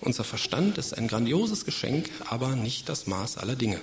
Unser 0.00 0.24
Verstand 0.24 0.78
ist 0.78 0.98
ein 0.98 1.06
grandioses 1.06 1.64
Geschenk, 1.64 2.10
aber 2.28 2.56
nicht 2.56 2.88
das 2.88 3.06
Maß 3.06 3.38
aller 3.38 3.54
Dinge. 3.54 3.80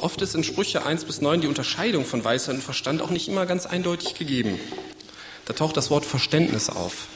Oft 0.00 0.22
ist 0.22 0.34
in 0.34 0.44
Sprüche 0.44 0.86
1 0.86 1.04
bis 1.04 1.20
9 1.20 1.42
die 1.42 1.46
Unterscheidung 1.46 2.06
von 2.06 2.24
Weisheit 2.24 2.54
und 2.54 2.62
Verstand 2.62 3.02
auch 3.02 3.10
nicht 3.10 3.28
immer 3.28 3.44
ganz 3.44 3.66
eindeutig 3.66 4.14
gegeben. 4.14 4.58
Da 5.44 5.52
taucht 5.52 5.76
das 5.76 5.90
Wort 5.90 6.06
Verständnis 6.06 6.70
auf. 6.70 7.06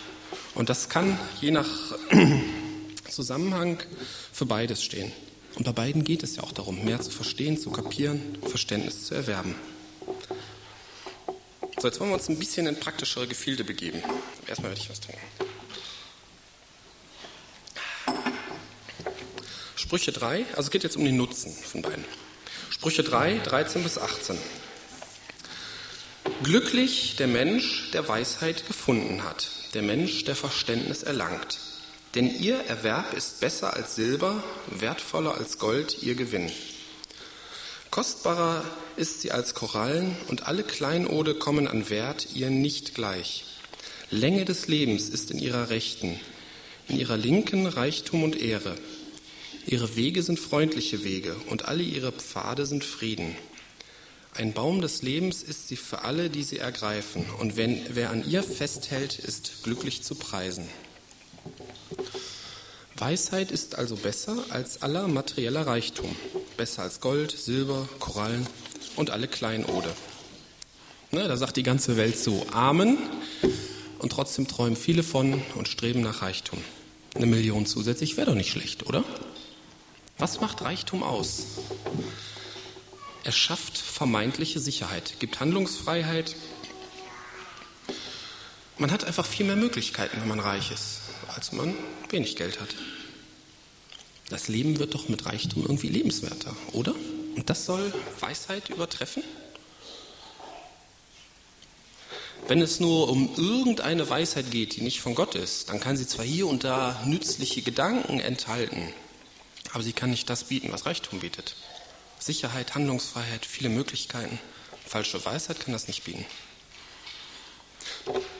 Und 0.54 0.68
das 0.68 0.90
kann 0.90 1.18
je 1.40 1.50
nach 1.50 1.66
Zusammenhang 3.10 3.82
für 4.32 4.44
beides 4.44 4.82
stehen. 4.82 5.12
Und 5.54 5.64
bei 5.64 5.72
beiden 5.72 6.04
geht 6.04 6.22
es 6.22 6.36
ja 6.36 6.42
auch 6.42 6.52
darum, 6.52 6.84
mehr 6.84 7.00
zu 7.00 7.10
verstehen, 7.10 7.56
zu 7.56 7.70
kapieren, 7.70 8.36
Verständnis 8.46 9.06
zu 9.06 9.14
erwerben. 9.14 9.54
So, 11.78 11.88
jetzt 11.88 12.00
wollen 12.00 12.10
wir 12.10 12.14
uns 12.14 12.28
ein 12.28 12.38
bisschen 12.38 12.66
in 12.66 12.78
praktischere 12.78 13.26
Gefilde 13.26 13.64
begeben. 13.64 14.02
Erstmal 14.46 14.72
werde 14.72 14.82
ich 14.82 14.90
was 14.90 15.00
trinken. 15.00 15.22
Sprüche 19.76 20.12
3, 20.12 20.46
also 20.50 20.62
es 20.62 20.70
geht 20.70 20.82
jetzt 20.82 20.96
um 20.96 21.04
den 21.04 21.16
Nutzen 21.16 21.52
von 21.52 21.80
beiden. 21.80 22.04
Sprüche 22.84 23.02
3, 23.02 23.38
13 23.38 23.82
bis 23.82 23.96
18. 23.96 24.36
Glücklich 26.42 27.16
der 27.16 27.28
Mensch, 27.28 27.90
der 27.92 28.06
Weisheit 28.08 28.66
gefunden 28.66 29.24
hat, 29.24 29.48
der 29.72 29.80
Mensch, 29.80 30.24
der 30.24 30.36
Verständnis 30.36 31.02
erlangt. 31.02 31.60
Denn 32.14 32.28
ihr 32.28 32.58
Erwerb 32.68 33.14
ist 33.14 33.40
besser 33.40 33.72
als 33.72 33.94
Silber, 33.94 34.44
wertvoller 34.66 35.34
als 35.34 35.58
Gold 35.58 36.02
ihr 36.02 36.14
Gewinn. 36.14 36.52
Kostbarer 37.90 38.62
ist 38.96 39.22
sie 39.22 39.32
als 39.32 39.54
Korallen 39.54 40.14
und 40.28 40.46
alle 40.46 40.62
Kleinode 40.62 41.36
kommen 41.36 41.66
an 41.66 41.88
Wert 41.88 42.28
ihr 42.34 42.50
nicht 42.50 42.94
gleich. 42.94 43.46
Länge 44.10 44.44
des 44.44 44.68
Lebens 44.68 45.08
ist 45.08 45.30
in 45.30 45.38
ihrer 45.38 45.70
Rechten, 45.70 46.20
in 46.88 46.98
ihrer 46.98 47.16
Linken 47.16 47.66
Reichtum 47.66 48.24
und 48.24 48.38
Ehre. 48.38 48.74
Ihre 49.66 49.96
Wege 49.96 50.22
sind 50.22 50.38
freundliche 50.38 51.04
Wege 51.04 51.34
und 51.48 51.66
alle 51.66 51.82
ihre 51.82 52.12
Pfade 52.12 52.66
sind 52.66 52.84
Frieden. 52.84 53.34
Ein 54.34 54.52
Baum 54.52 54.80
des 54.80 55.02
Lebens 55.02 55.42
ist 55.42 55.68
sie 55.68 55.76
für 55.76 56.02
alle, 56.02 56.28
die 56.28 56.42
sie 56.42 56.58
ergreifen, 56.58 57.24
und 57.38 57.56
wenn, 57.56 57.80
wer 57.90 58.10
an 58.10 58.28
ihr 58.28 58.42
festhält, 58.42 59.18
ist 59.18 59.62
glücklich 59.62 60.02
zu 60.02 60.16
preisen. 60.16 60.68
Weisheit 62.96 63.50
ist 63.50 63.76
also 63.76 63.96
besser 63.96 64.36
als 64.50 64.82
aller 64.82 65.08
materieller 65.08 65.66
Reichtum, 65.66 66.14
besser 66.56 66.82
als 66.82 67.00
Gold, 67.00 67.30
Silber, 67.30 67.88
Korallen 68.00 68.46
und 68.96 69.10
alle 69.10 69.28
Kleinode. 69.28 69.94
Ne, 71.10 71.26
da 71.28 71.36
sagt 71.36 71.56
die 71.56 71.62
ganze 71.62 71.96
Welt 71.96 72.18
so 72.18 72.46
Amen 72.52 72.98
und 74.00 74.10
trotzdem 74.10 74.48
träumen 74.48 74.76
viele 74.76 75.02
von 75.02 75.40
und 75.54 75.68
streben 75.68 76.00
nach 76.00 76.22
Reichtum. 76.22 76.58
Eine 77.14 77.26
Million 77.26 77.66
zusätzlich 77.66 78.16
wäre 78.16 78.30
doch 78.30 78.36
nicht 78.36 78.50
schlecht, 78.50 78.86
oder? 78.86 79.04
Was 80.18 80.40
macht 80.40 80.62
Reichtum 80.62 81.02
aus? 81.02 81.46
Er 83.24 83.32
schafft 83.32 83.78
vermeintliche 83.78 84.60
Sicherheit, 84.60 85.14
gibt 85.18 85.40
Handlungsfreiheit. 85.40 86.36
Man 88.78 88.90
hat 88.90 89.04
einfach 89.04 89.26
viel 89.26 89.46
mehr 89.46 89.56
Möglichkeiten, 89.56 90.20
wenn 90.20 90.28
man 90.28 90.40
reich 90.40 90.70
ist, 90.70 91.00
als 91.34 91.52
man 91.52 91.74
wenig 92.10 92.36
Geld 92.36 92.60
hat. 92.60 92.68
Das 94.28 94.48
Leben 94.48 94.78
wird 94.78 94.94
doch 94.94 95.08
mit 95.08 95.26
Reichtum 95.26 95.62
irgendwie 95.62 95.88
lebenswerter, 95.88 96.54
oder? 96.72 96.94
Und 97.36 97.50
das 97.50 97.66
soll 97.66 97.92
Weisheit 98.20 98.68
übertreffen? 98.70 99.22
Wenn 102.46 102.60
es 102.60 102.78
nur 102.78 103.08
um 103.08 103.34
irgendeine 103.36 104.08
Weisheit 104.08 104.50
geht, 104.50 104.76
die 104.76 104.82
nicht 104.82 105.00
von 105.00 105.14
Gott 105.14 105.34
ist, 105.34 105.70
dann 105.70 105.80
kann 105.80 105.96
sie 105.96 106.06
zwar 106.06 106.26
hier 106.26 106.46
und 106.46 106.62
da 106.62 107.02
nützliche 107.06 107.62
Gedanken 107.62 108.20
enthalten, 108.20 108.92
aber 109.74 109.82
sie 109.82 109.92
kann 109.92 110.10
nicht 110.10 110.30
das 110.30 110.44
bieten, 110.44 110.72
was 110.72 110.86
Reichtum 110.86 111.18
bietet. 111.18 111.56
Sicherheit, 112.20 112.76
Handlungsfreiheit, 112.76 113.44
viele 113.44 113.68
Möglichkeiten. 113.68 114.38
Falsche 114.86 115.22
Weisheit 115.24 115.58
kann 115.58 115.72
das 115.72 115.88
nicht 115.88 116.04
bieten. 116.04 116.24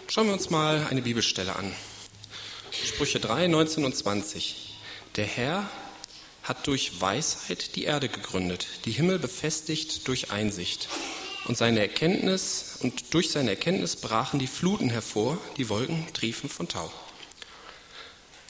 Schauen 0.08 0.28
wir 0.28 0.32
uns 0.32 0.50
mal 0.50 0.86
eine 0.88 1.02
Bibelstelle 1.02 1.56
an. 1.56 1.74
Sprüche 2.70 3.18
3, 3.18 3.48
19 3.48 3.84
und 3.84 3.96
20. 3.96 4.76
Der 5.16 5.26
Herr 5.26 5.68
hat 6.44 6.68
durch 6.68 7.00
Weisheit 7.00 7.74
die 7.74 7.84
Erde 7.84 8.08
gegründet, 8.08 8.68
die 8.84 8.92
Himmel 8.92 9.18
befestigt 9.18 10.06
durch 10.06 10.30
Einsicht. 10.30 10.88
Und 11.46 11.58
seine 11.58 11.80
Erkenntnis 11.80 12.78
und 12.80 13.12
durch 13.12 13.30
seine 13.30 13.50
Erkenntnis 13.50 13.96
brachen 13.96 14.38
die 14.38 14.46
Fluten 14.46 14.88
hervor, 14.88 15.38
die 15.56 15.68
Wolken 15.68 16.06
triefen 16.12 16.48
von 16.48 16.68
Tau. 16.68 16.92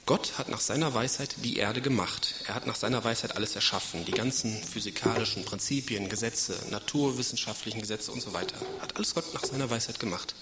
Gott 0.06 0.36
hat 0.36 0.50
nach 0.50 0.60
seiner 0.60 0.92
Weisheit 0.92 1.34
die 1.38 1.56
Erde 1.56 1.80
gemacht. 1.80 2.34
Er 2.46 2.54
hat 2.54 2.66
nach 2.66 2.76
seiner 2.76 3.02
Weisheit 3.02 3.36
alles 3.36 3.54
erschaffen. 3.54 4.04
Die 4.04 4.12
ganzen 4.12 4.62
physikalischen 4.62 5.46
Prinzipien, 5.46 6.10
Gesetze, 6.10 6.54
naturwissenschaftlichen 6.70 7.80
Gesetze 7.80 8.12
und 8.12 8.20
so 8.20 8.34
weiter. 8.34 8.56
Hat 8.80 8.96
alles 8.96 9.14
Gott 9.14 9.32
nach 9.32 9.44
seiner 9.44 9.70
Weisheit 9.70 9.98
gemacht. 9.98 10.34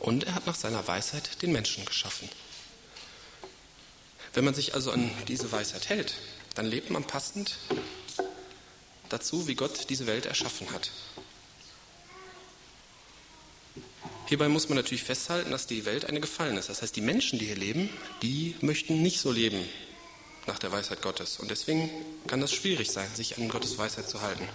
Und 0.00 0.24
er 0.24 0.34
hat 0.34 0.46
nach 0.46 0.56
seiner 0.56 0.86
Weisheit 0.88 1.42
den 1.42 1.52
Menschen 1.52 1.84
geschaffen. 1.84 2.28
Wenn 4.34 4.44
man 4.44 4.54
sich 4.54 4.74
also 4.74 4.90
an 4.90 5.10
diese 5.28 5.52
Weisheit 5.52 5.88
hält, 5.88 6.14
dann 6.56 6.66
lebt 6.66 6.90
man 6.90 7.04
passend 7.04 7.58
dazu, 9.08 9.46
wie 9.46 9.54
Gott 9.54 9.88
diese 9.90 10.08
Welt 10.08 10.26
erschaffen 10.26 10.72
hat. 10.72 10.90
Hierbei 14.26 14.48
muss 14.48 14.68
man 14.68 14.76
natürlich 14.76 15.04
festhalten, 15.04 15.52
dass 15.52 15.68
die 15.68 15.84
Welt 15.84 16.04
eine 16.04 16.20
gefallen 16.20 16.56
ist. 16.56 16.68
Das 16.68 16.82
heißt, 16.82 16.96
die 16.96 17.00
Menschen, 17.00 17.38
die 17.38 17.46
hier 17.46 17.56
leben, 17.56 17.90
die 18.22 18.56
möchten 18.60 19.00
nicht 19.00 19.20
so 19.20 19.30
leben 19.30 19.64
nach 20.46 20.58
der 20.58 20.72
Weisheit 20.72 21.00
Gottes. 21.00 21.38
Und 21.38 21.50
deswegen 21.50 21.90
kann 22.26 22.40
das 22.40 22.52
schwierig 22.52 22.90
sein, 22.90 23.08
sich 23.14 23.38
an 23.38 23.48
Gottes 23.48 23.78
Weisheit 23.78 24.08
zu 24.08 24.20
halten. 24.22 24.48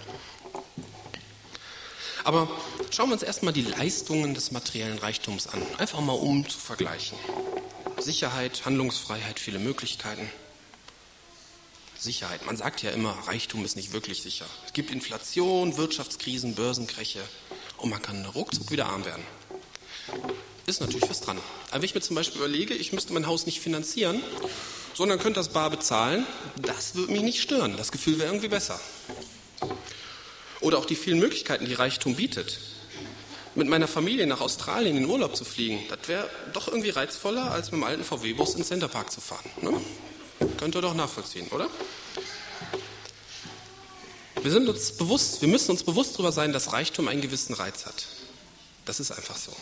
Aber 2.24 2.48
schauen 2.90 3.08
wir 3.08 3.14
uns 3.14 3.22
erstmal 3.22 3.54
die 3.54 3.62
Leistungen 3.62 4.34
des 4.34 4.52
materiellen 4.52 4.98
Reichtums 4.98 5.46
an. 5.46 5.62
Einfach 5.78 6.00
mal 6.00 6.12
um 6.12 6.48
zu 6.48 6.58
vergleichen. 6.58 7.18
Sicherheit, 7.98 8.64
Handlungsfreiheit, 8.64 9.40
viele 9.40 9.58
Möglichkeiten. 9.58 10.28
Sicherheit. 11.98 12.44
Man 12.46 12.56
sagt 12.56 12.82
ja 12.82 12.90
immer, 12.90 13.12
Reichtum 13.26 13.64
ist 13.64 13.76
nicht 13.76 13.92
wirklich 13.92 14.22
sicher. 14.22 14.46
Es 14.66 14.72
gibt 14.72 14.90
Inflation, 14.90 15.76
Wirtschaftskrisen, 15.76 16.54
Börsenkräche 16.54 17.22
und 17.78 17.90
man 17.90 18.02
kann 18.02 18.24
ruckzuck 18.26 18.70
wieder 18.70 18.86
arm 18.86 19.04
werden. 19.04 19.22
Ist 20.66 20.80
natürlich 20.80 21.08
was 21.08 21.20
dran. 21.20 21.38
Aber 21.70 21.78
wenn 21.78 21.84
ich 21.84 21.94
mir 21.94 22.00
zum 22.00 22.16
Beispiel 22.16 22.38
überlege, 22.40 22.74
ich 22.74 22.92
müsste 22.92 23.12
mein 23.12 23.26
Haus 23.26 23.46
nicht 23.46 23.60
finanzieren, 23.60 24.22
sondern 24.94 25.18
könnte 25.18 25.40
das 25.40 25.48
bar 25.48 25.70
bezahlen, 25.70 26.26
das 26.60 26.94
würde 26.94 27.12
mich 27.12 27.22
nicht 27.22 27.42
stören. 27.42 27.76
Das 27.76 27.92
Gefühl 27.92 28.18
wäre 28.18 28.28
irgendwie 28.28 28.48
besser. 28.48 28.80
Oder 30.60 30.78
auch 30.78 30.84
die 30.84 30.94
vielen 30.94 31.18
Möglichkeiten, 31.18 31.66
die 31.66 31.74
Reichtum 31.74 32.14
bietet. 32.14 32.60
Mit 33.54 33.68
meiner 33.68 33.88
Familie 33.88 34.26
nach 34.26 34.40
Australien 34.40 34.96
in 34.96 35.04
Urlaub 35.06 35.36
zu 35.36 35.44
fliegen, 35.44 35.80
das 35.88 36.08
wäre 36.08 36.30
doch 36.52 36.68
irgendwie 36.68 36.90
reizvoller, 36.90 37.50
als 37.50 37.70
mit 37.70 37.80
dem 37.80 37.84
alten 37.84 38.04
VW-Bus 38.04 38.54
ins 38.54 38.68
Centerpark 38.68 39.10
zu 39.10 39.20
fahren. 39.20 39.50
Ne? 39.60 39.78
Könnt 40.56 40.74
ihr 40.74 40.80
doch 40.80 40.94
nachvollziehen, 40.94 41.48
oder? 41.48 41.68
Wir 44.40 44.50
sind 44.50 44.68
uns 44.68 44.92
bewusst, 44.92 45.42
wir 45.42 45.48
müssen 45.48 45.70
uns 45.70 45.82
bewusst 45.82 46.14
darüber 46.14 46.32
sein, 46.32 46.52
dass 46.52 46.72
Reichtum 46.72 47.08
einen 47.08 47.20
gewissen 47.20 47.54
Reiz 47.54 47.84
hat. 47.84 48.06
Das 48.84 49.00
ist 49.00 49.10
einfach 49.12 49.36
so. 49.36 49.52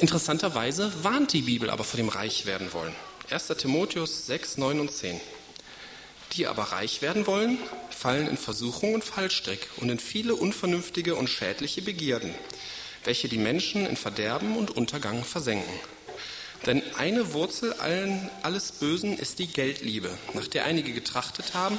Interessanterweise 0.00 0.92
warnt 1.02 1.32
die 1.32 1.42
Bibel 1.42 1.70
aber 1.70 1.84
vor 1.84 1.96
dem 1.96 2.08
Reichwerden 2.08 2.72
wollen. 2.72 2.94
1. 3.30 3.46
Timotheus 3.58 4.26
6, 4.26 4.58
9 4.58 4.80
und 4.80 4.90
10. 4.90 5.20
Die 6.32 6.46
aber 6.46 6.64
reich 6.64 7.00
werden 7.00 7.26
wollen, 7.26 7.58
fallen 7.90 8.26
in 8.26 8.36
Versuchung 8.36 8.94
und 8.94 9.04
Fallstrick 9.04 9.68
und 9.76 9.90
in 9.90 10.00
viele 10.00 10.34
unvernünftige 10.34 11.14
und 11.14 11.30
schädliche 11.30 11.80
Begierden, 11.80 12.34
welche 13.04 13.28
die 13.28 13.38
Menschen 13.38 13.86
in 13.86 13.96
Verderben 13.96 14.56
und 14.56 14.72
Untergang 14.72 15.24
versenken. 15.24 15.72
Denn 16.66 16.82
eine 16.96 17.32
Wurzel 17.32 17.72
allen, 17.74 18.30
alles 18.42 18.72
Bösen 18.72 19.16
ist 19.16 19.38
die 19.38 19.46
Geldliebe, 19.46 20.10
nach 20.32 20.48
der 20.48 20.64
einige 20.64 20.92
getrachtet 20.92 21.54
haben 21.54 21.78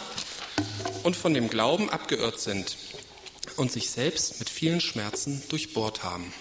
und 1.03 1.15
von 1.15 1.33
dem 1.33 1.49
Glauben 1.49 1.89
abgeirrt 1.89 2.39
sind 2.39 2.77
und 3.57 3.71
sich 3.71 3.89
selbst 3.89 4.39
mit 4.39 4.49
vielen 4.49 4.79
Schmerzen 4.79 5.43
durchbohrt 5.49 6.03
haben. 6.03 6.33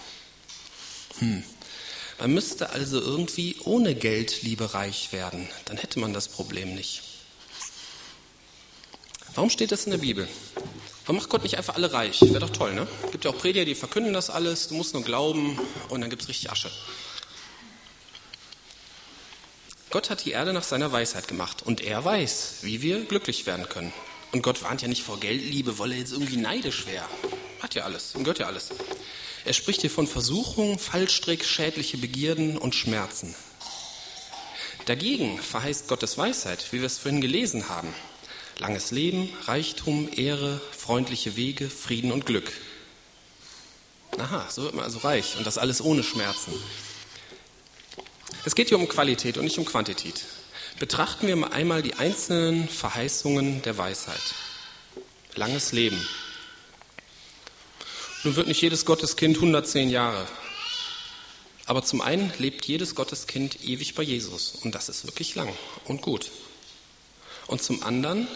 Hm. 1.19 1.43
Man 2.19 2.33
müsste 2.33 2.69
also 2.69 2.99
irgendwie 2.99 3.57
ohne 3.63 3.93
Geldliebe 3.93 4.73
reich 4.73 5.11
werden, 5.11 5.49
dann 5.65 5.77
hätte 5.77 5.99
man 5.99 6.13
das 6.13 6.27
Problem 6.27 6.73
nicht. 6.73 7.01
Warum 9.33 9.49
steht 9.49 9.71
das 9.71 9.83
in 9.83 9.91
der 9.91 9.97
Bibel? 9.97 10.27
Warum 11.05 11.17
macht 11.17 11.29
Gott 11.29 11.43
nicht 11.43 11.57
einfach 11.57 11.75
alle 11.75 11.91
reich? 11.91 12.21
Wäre 12.21 12.39
doch 12.39 12.49
toll, 12.49 12.73
ne? 12.73 12.87
Gibt 13.11 13.25
ja 13.25 13.31
auch 13.31 13.37
Prediger, 13.37 13.65
die 13.65 13.75
verkünden 13.75 14.13
das 14.13 14.29
alles, 14.29 14.69
du 14.69 14.75
musst 14.75 14.93
nur 14.93 15.03
glauben 15.03 15.59
und 15.89 16.01
dann 16.01 16.09
gibt 16.09 16.21
es 16.21 16.29
richtig 16.29 16.51
Asche. 16.51 16.71
Gott 19.91 20.09
hat 20.09 20.25
die 20.25 20.31
Erde 20.31 20.53
nach 20.53 20.63
seiner 20.63 20.91
Weisheit 20.91 21.27
gemacht 21.27 21.63
und 21.63 21.81
er 21.81 22.03
weiß, 22.03 22.59
wie 22.61 22.81
wir 22.81 23.05
glücklich 23.05 23.45
werden 23.45 23.67
können. 23.69 23.93
Und 24.31 24.41
Gott 24.41 24.63
warnt 24.63 24.81
ja 24.81 24.87
nicht 24.87 25.03
vor 25.03 25.19
Geldliebe, 25.19 25.79
weil 25.79 25.91
er 25.91 25.97
jetzt 25.97 26.11
irgendwie 26.11 26.37
neidisch 26.37 26.85
wäre. 26.87 27.05
Hat 27.61 27.75
ja 27.75 27.83
alles, 27.83 28.15
ihm 28.15 28.23
gehört 28.23 28.39
ja 28.39 28.47
alles. 28.47 28.69
Er 29.45 29.53
spricht 29.53 29.81
hier 29.81 29.91
von 29.91 30.07
Versuchung, 30.07 30.79
Fallstrick, 30.79 31.45
schädliche 31.45 31.97
Begierden 31.97 32.57
und 32.57 32.73
Schmerzen. 32.73 33.35
Dagegen 34.85 35.39
verheißt 35.39 35.87
Gottes 35.87 36.17
Weisheit, 36.17 36.65
wie 36.71 36.79
wir 36.79 36.87
es 36.87 36.97
vorhin 36.97 37.21
gelesen 37.21 37.69
haben, 37.69 37.93
langes 38.57 38.89
Leben, 38.89 39.31
Reichtum, 39.45 40.09
Ehre, 40.15 40.59
freundliche 40.75 41.35
Wege, 41.35 41.69
Frieden 41.69 42.11
und 42.11 42.25
Glück. 42.25 42.51
Aha, 44.17 44.47
so 44.49 44.63
wird 44.63 44.73
man 44.73 44.85
also 44.85 44.99
reich 44.99 45.35
und 45.37 45.45
das 45.45 45.59
alles 45.59 45.79
ohne 45.79 46.01
Schmerzen. 46.01 46.53
Es 48.45 48.55
geht 48.55 48.69
hier 48.69 48.79
um 48.79 48.87
Qualität 48.87 49.37
und 49.37 49.43
nicht 49.43 49.59
um 49.59 49.65
Quantität. 49.65 50.25
Betrachten 50.79 51.27
wir 51.27 51.51
einmal 51.51 51.83
die 51.83 51.95
einzelnen 51.95 52.67
Verheißungen 52.67 53.61
der 53.61 53.77
Weisheit. 53.77 54.33
Langes 55.35 55.71
Leben. 55.71 55.99
Nun 58.25 58.35
wird 58.35 58.47
nicht 58.47 58.61
jedes 58.61 58.85
Gotteskind 58.85 59.35
110 59.35 59.91
Jahre. 59.91 60.25
Aber 61.67 61.83
zum 61.83 62.01
einen 62.01 62.33
lebt 62.39 62.65
jedes 62.65 62.95
Gotteskind 62.95 63.63
ewig 63.63 63.93
bei 63.93 64.01
Jesus. 64.01 64.55
Und 64.63 64.73
das 64.73 64.89
ist 64.89 65.05
wirklich 65.05 65.35
lang 65.35 65.53
und 65.85 66.01
gut. 66.01 66.31
Und 67.45 67.61
zum 67.61 67.83
anderen 67.83 68.27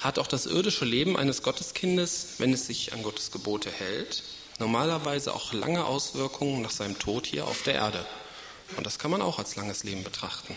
hat 0.00 0.18
auch 0.18 0.28
das 0.28 0.46
irdische 0.46 0.86
Leben 0.86 1.18
eines 1.18 1.42
Gotteskindes, 1.42 2.36
wenn 2.38 2.54
es 2.54 2.66
sich 2.66 2.94
an 2.94 3.02
Gottes 3.02 3.30
Gebote 3.30 3.70
hält, 3.70 4.22
normalerweise 4.60 5.34
auch 5.34 5.52
lange 5.52 5.84
Auswirkungen 5.84 6.62
nach 6.62 6.70
seinem 6.70 6.98
Tod 6.98 7.26
hier 7.26 7.46
auf 7.46 7.62
der 7.64 7.74
Erde. 7.74 8.06
Und 8.78 8.86
das 8.86 8.98
kann 8.98 9.10
man 9.10 9.20
auch 9.20 9.38
als 9.38 9.56
langes 9.56 9.84
Leben 9.84 10.04
betrachten. 10.04 10.56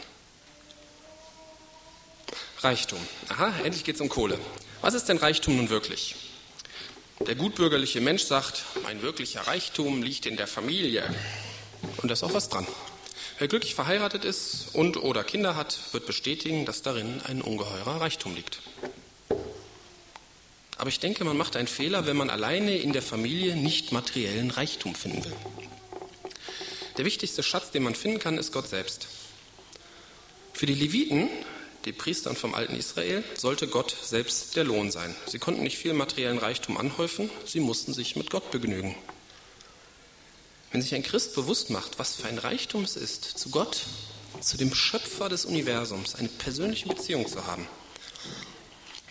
Reichtum. 2.62 3.00
Aha, 3.28 3.54
endlich 3.66 3.84
geht 3.84 3.96
es 3.96 4.02
um 4.02 4.08
Kohle. 4.08 4.40
Was 4.80 4.94
ist 4.94 5.10
denn 5.10 5.18
Reichtum 5.18 5.58
nun 5.58 5.70
wirklich? 5.70 6.16
Der 7.28 7.36
gutbürgerliche 7.36 8.02
Mensch 8.02 8.24
sagt, 8.24 8.64
mein 8.84 9.02
wirklicher 9.02 9.42
Reichtum 9.42 10.02
liegt 10.02 10.26
in 10.26 10.38
der 10.38 10.48
Familie. 10.48 11.04
Und 11.98 12.10
da 12.10 12.14
ist 12.14 12.24
auch 12.24 12.34
was 12.34 12.50
dran. 12.50 12.68
Wer 13.38 13.48
glücklich 13.48 13.76
verheiratet 13.76 14.26
ist 14.26 14.74
und 14.74 14.98
oder 14.98 15.24
Kinder 15.24 15.56
hat, 15.56 15.78
wird 15.94 16.06
bestätigen, 16.06 16.66
dass 16.66 16.82
darin 16.82 17.22
ein 17.22 17.42
ungeheurer 17.42 18.02
Reichtum 18.02 18.36
liegt. 18.36 18.60
Aber 20.78 20.90
ich 20.90 21.00
denke, 21.00 21.24
man 21.24 21.38
macht 21.38 21.56
einen 21.56 21.68
Fehler, 21.68 22.08
wenn 22.08 22.18
man 22.18 22.30
alleine 22.30 22.78
in 22.78 22.92
der 22.92 23.04
Familie 23.04 23.56
nicht 23.56 23.92
materiellen 23.92 24.50
Reichtum 24.50 24.96
finden 24.96 25.24
will. 25.24 25.36
Der 26.98 27.06
wichtigste 27.06 27.44
Schatz, 27.44 27.72
den 27.72 27.84
man 27.84 27.96
finden 27.96 28.20
kann, 28.20 28.38
ist 28.38 28.52
Gott 28.52 28.68
selbst. 28.68 29.08
Für 30.54 30.66
die 30.66 30.76
Leviten, 30.76 31.30
die 31.86 31.94
Priestern 31.94 32.36
vom 32.36 32.54
alten 32.54 32.76
Israel, 32.76 33.24
sollte 33.36 33.68
Gott 33.68 33.96
selbst 34.04 34.56
der 34.56 34.64
Lohn 34.64 34.92
sein. 34.92 35.16
Sie 35.28 35.40
konnten 35.40 35.64
nicht 35.64 35.78
viel 35.78 35.94
materiellen 35.94 36.38
Reichtum 36.38 36.78
anhäufen, 36.78 37.30
sie 37.46 37.60
mussten 37.60 37.94
sich 37.94 38.16
mit 38.16 38.30
Gott 38.30 38.52
begnügen. 38.52 38.96
Wenn 40.72 40.82
sich 40.82 40.96
ein 40.96 41.04
Christ 41.04 41.36
bewusst 41.36 41.70
macht, 41.70 42.00
was 42.00 42.16
für 42.16 42.28
ein 42.28 42.38
Reichtum 42.38 42.84
es 42.84 42.96
ist, 42.96 43.26
zu 43.26 43.50
Gott, 43.50 43.86
zu 44.40 44.58
dem 44.58 44.74
Schöpfer 44.74 45.28
des 45.28 45.46
Universums, 45.46 46.16
eine 46.16 46.30
persönliche 46.30 46.88
Beziehung 46.88 47.28
zu 47.28 47.46
haben, 47.46 47.68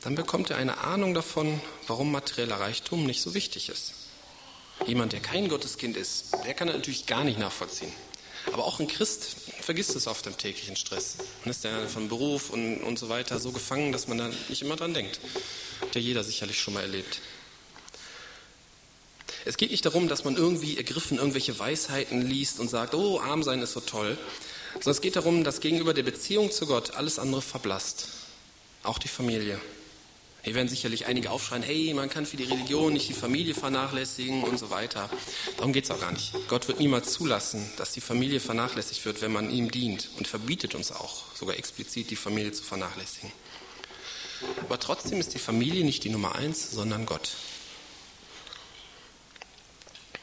dann 0.02 0.14
bekommt 0.14 0.50
er 0.50 0.56
eine 0.56 0.78
Ahnung 0.78 1.12
davon, 1.12 1.60
warum 1.86 2.10
materieller 2.10 2.58
Reichtum 2.58 3.04
nicht 3.04 3.20
so 3.20 3.34
wichtig 3.34 3.68
ist. 3.68 3.92
Jemand, 4.86 5.12
der 5.12 5.20
kein 5.20 5.48
Gotteskind 5.48 5.96
ist, 5.96 6.32
der 6.46 6.54
kann 6.54 6.68
das 6.68 6.76
natürlich 6.76 7.04
gar 7.04 7.24
nicht 7.24 7.38
nachvollziehen. 7.38 7.92
Aber 8.46 8.64
auch 8.64 8.80
ein 8.80 8.88
Christ 8.88 9.36
vergisst 9.60 9.94
es 9.94 10.06
oft 10.06 10.26
im 10.26 10.36
täglichen 10.36 10.76
Stress. 10.76 11.16
Man 11.44 11.50
ist 11.50 11.64
ja 11.64 11.86
von 11.86 12.08
Beruf 12.08 12.50
und, 12.50 12.78
und 12.82 12.98
so 12.98 13.08
weiter 13.08 13.38
so 13.38 13.52
gefangen, 13.52 13.92
dass 13.92 14.08
man 14.08 14.18
da 14.18 14.30
nicht 14.48 14.62
immer 14.62 14.76
dran 14.76 14.94
denkt. 14.94 15.20
Hat 15.80 15.94
ja 15.94 16.00
jeder 16.00 16.24
sicherlich 16.24 16.60
schon 16.60 16.74
mal 16.74 16.82
erlebt. 16.82 17.20
Es 19.44 19.56
geht 19.56 19.70
nicht 19.70 19.84
darum, 19.86 20.08
dass 20.08 20.24
man 20.24 20.36
irgendwie 20.36 20.76
ergriffen 20.76 21.18
irgendwelche 21.18 21.58
Weisheiten 21.58 22.22
liest 22.22 22.60
und 22.60 22.68
sagt, 22.68 22.94
oh, 22.94 23.20
arm 23.20 23.42
sein 23.42 23.62
ist 23.62 23.72
so 23.72 23.80
toll, 23.80 24.18
sondern 24.74 24.90
es 24.90 25.00
geht 25.00 25.16
darum, 25.16 25.44
dass 25.44 25.60
gegenüber 25.60 25.94
der 25.94 26.02
Beziehung 26.02 26.50
zu 26.50 26.66
Gott 26.66 26.94
alles 26.94 27.18
andere 27.18 27.42
verblasst. 27.42 28.08
Auch 28.82 28.98
die 28.98 29.08
Familie. 29.08 29.60
Hier 30.42 30.54
werden 30.54 30.68
sicherlich 30.68 31.06
einige 31.06 31.30
aufschreien, 31.30 31.62
hey, 31.62 31.92
man 31.92 32.08
kann 32.08 32.24
für 32.24 32.36
die 32.36 32.44
Religion 32.44 32.94
nicht 32.94 33.08
die 33.08 33.14
Familie 33.14 33.54
vernachlässigen 33.54 34.42
und 34.42 34.58
so 34.58 34.70
weiter. 34.70 35.10
Darum 35.56 35.72
geht 35.72 35.84
es 35.84 35.90
auch 35.90 36.00
gar 36.00 36.12
nicht. 36.12 36.32
Gott 36.48 36.66
wird 36.66 36.80
niemals 36.80 37.12
zulassen, 37.12 37.70
dass 37.76 37.92
die 37.92 38.00
Familie 38.00 38.40
vernachlässigt 38.40 39.04
wird, 39.04 39.20
wenn 39.20 39.32
man 39.32 39.50
ihm 39.50 39.70
dient 39.70 40.08
und 40.16 40.26
verbietet 40.26 40.74
uns 40.74 40.92
auch, 40.92 41.24
sogar 41.34 41.56
explizit 41.56 42.10
die 42.10 42.16
Familie 42.16 42.52
zu 42.52 42.62
vernachlässigen. 42.62 43.30
Aber 44.62 44.80
trotzdem 44.80 45.20
ist 45.20 45.34
die 45.34 45.38
Familie 45.38 45.84
nicht 45.84 46.04
die 46.04 46.08
Nummer 46.08 46.34
eins, 46.34 46.70
sondern 46.70 47.04
Gott. 47.04 47.32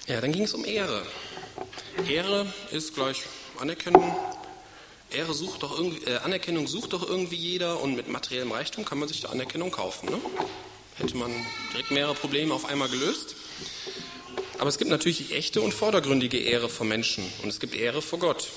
Ja, 0.08 0.22
dann 0.22 0.32
ging 0.32 0.44
es 0.44 0.54
um 0.54 0.66
Ehre. 0.66 1.06
Ehre 2.10 2.52
ist 2.72 2.96
gleich 2.96 3.24
Anerkennung, 3.60 4.16
Ehre 5.12 5.34
sucht 5.34 5.64
doch 5.64 5.78
irgendwie, 5.78 6.04
äh, 6.06 6.18
Anerkennung 6.18 6.68
sucht 6.68 6.94
doch 6.94 7.08
irgendwie 7.08 7.36
jeder 7.36 7.80
und 7.82 7.96
mit 7.96 8.10
materiellem 8.10 8.52
Reichtum 8.52 8.86
kann 8.86 9.00
man 9.00 9.08
sich 9.08 9.22
die 9.22 9.28
Anerkennung 9.28 9.72
kaufen. 9.72 10.10
Ne? 10.10 10.20
Hätte 10.96 11.16
man 11.16 11.32
direkt 11.72 11.92
mehrere 11.92 12.14
Probleme 12.14 12.54
auf 12.54 12.66
einmal 12.66 12.90
gelöst. 12.90 13.36
Aber 14.58 14.70
es 14.70 14.78
gibt 14.78 14.90
natürlich 14.90 15.34
echte 15.34 15.62
und 15.62 15.74
vordergründige 15.74 16.40
Ehre 16.40 16.68
vor 16.68 16.86
Menschen 16.86 17.32
und 17.44 17.50
es 17.50 17.60
gibt 17.60 17.76
Ehre 17.76 18.02
vor 18.02 18.20
Gott. 18.20 18.48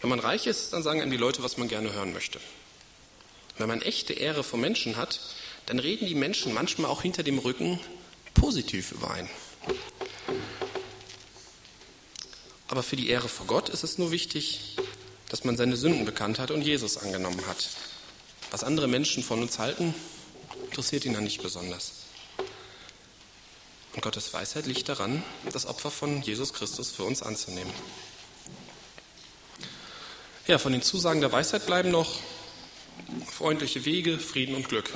Wenn 0.00 0.10
man 0.10 0.18
reich 0.18 0.46
ist, 0.46 0.72
dann 0.72 0.82
sagen 0.82 1.00
einem 1.00 1.10
die 1.10 1.16
Leute, 1.16 1.42
was 1.42 1.56
man 1.56 1.68
gerne 1.68 1.92
hören 1.92 2.12
möchte. 2.12 2.40
Wenn 3.56 3.68
man 3.68 3.80
echte 3.80 4.12
Ehre 4.12 4.44
vor 4.44 4.58
Menschen 4.58 4.96
hat, 4.96 5.20
dann 5.66 5.78
reden 5.78 6.06
die 6.06 6.14
Menschen 6.14 6.52
manchmal 6.52 6.90
auch 6.90 7.02
hinter 7.02 7.22
dem 7.22 7.38
Rücken 7.38 7.80
positiv 8.34 8.92
über 8.92 9.10
einen. 9.10 9.30
Aber 12.68 12.82
für 12.82 12.96
die 12.96 13.08
Ehre 13.08 13.28
vor 13.28 13.46
Gott 13.46 13.68
ist 13.68 13.82
es 13.82 13.98
nur 13.98 14.10
wichtig, 14.10 14.76
dass 15.28 15.44
man 15.44 15.56
seine 15.56 15.76
Sünden 15.76 16.04
bekannt 16.04 16.38
hat 16.38 16.50
und 16.50 16.62
Jesus 16.62 16.96
angenommen 16.96 17.46
hat. 17.46 17.68
Was 18.50 18.64
andere 18.64 18.88
Menschen 18.88 19.22
von 19.22 19.42
uns 19.42 19.58
halten, 19.58 19.94
interessiert 20.64 21.04
ihn 21.04 21.14
dann 21.14 21.24
nicht 21.24 21.42
besonders. 21.42 21.92
Und 23.94 24.02
Gottes 24.02 24.32
Weisheit 24.32 24.66
liegt 24.66 24.88
daran, 24.88 25.22
das 25.52 25.66
Opfer 25.66 25.90
von 25.90 26.22
Jesus 26.22 26.52
Christus 26.52 26.90
für 26.90 27.04
uns 27.04 27.22
anzunehmen. 27.22 27.72
Ja, 30.46 30.58
von 30.58 30.72
den 30.72 30.82
Zusagen 30.82 31.20
der 31.20 31.32
Weisheit 31.32 31.66
bleiben 31.66 31.90
noch 31.90 32.20
freundliche 33.30 33.84
Wege, 33.84 34.18
Frieden 34.18 34.54
und 34.54 34.68
Glück. 34.68 34.90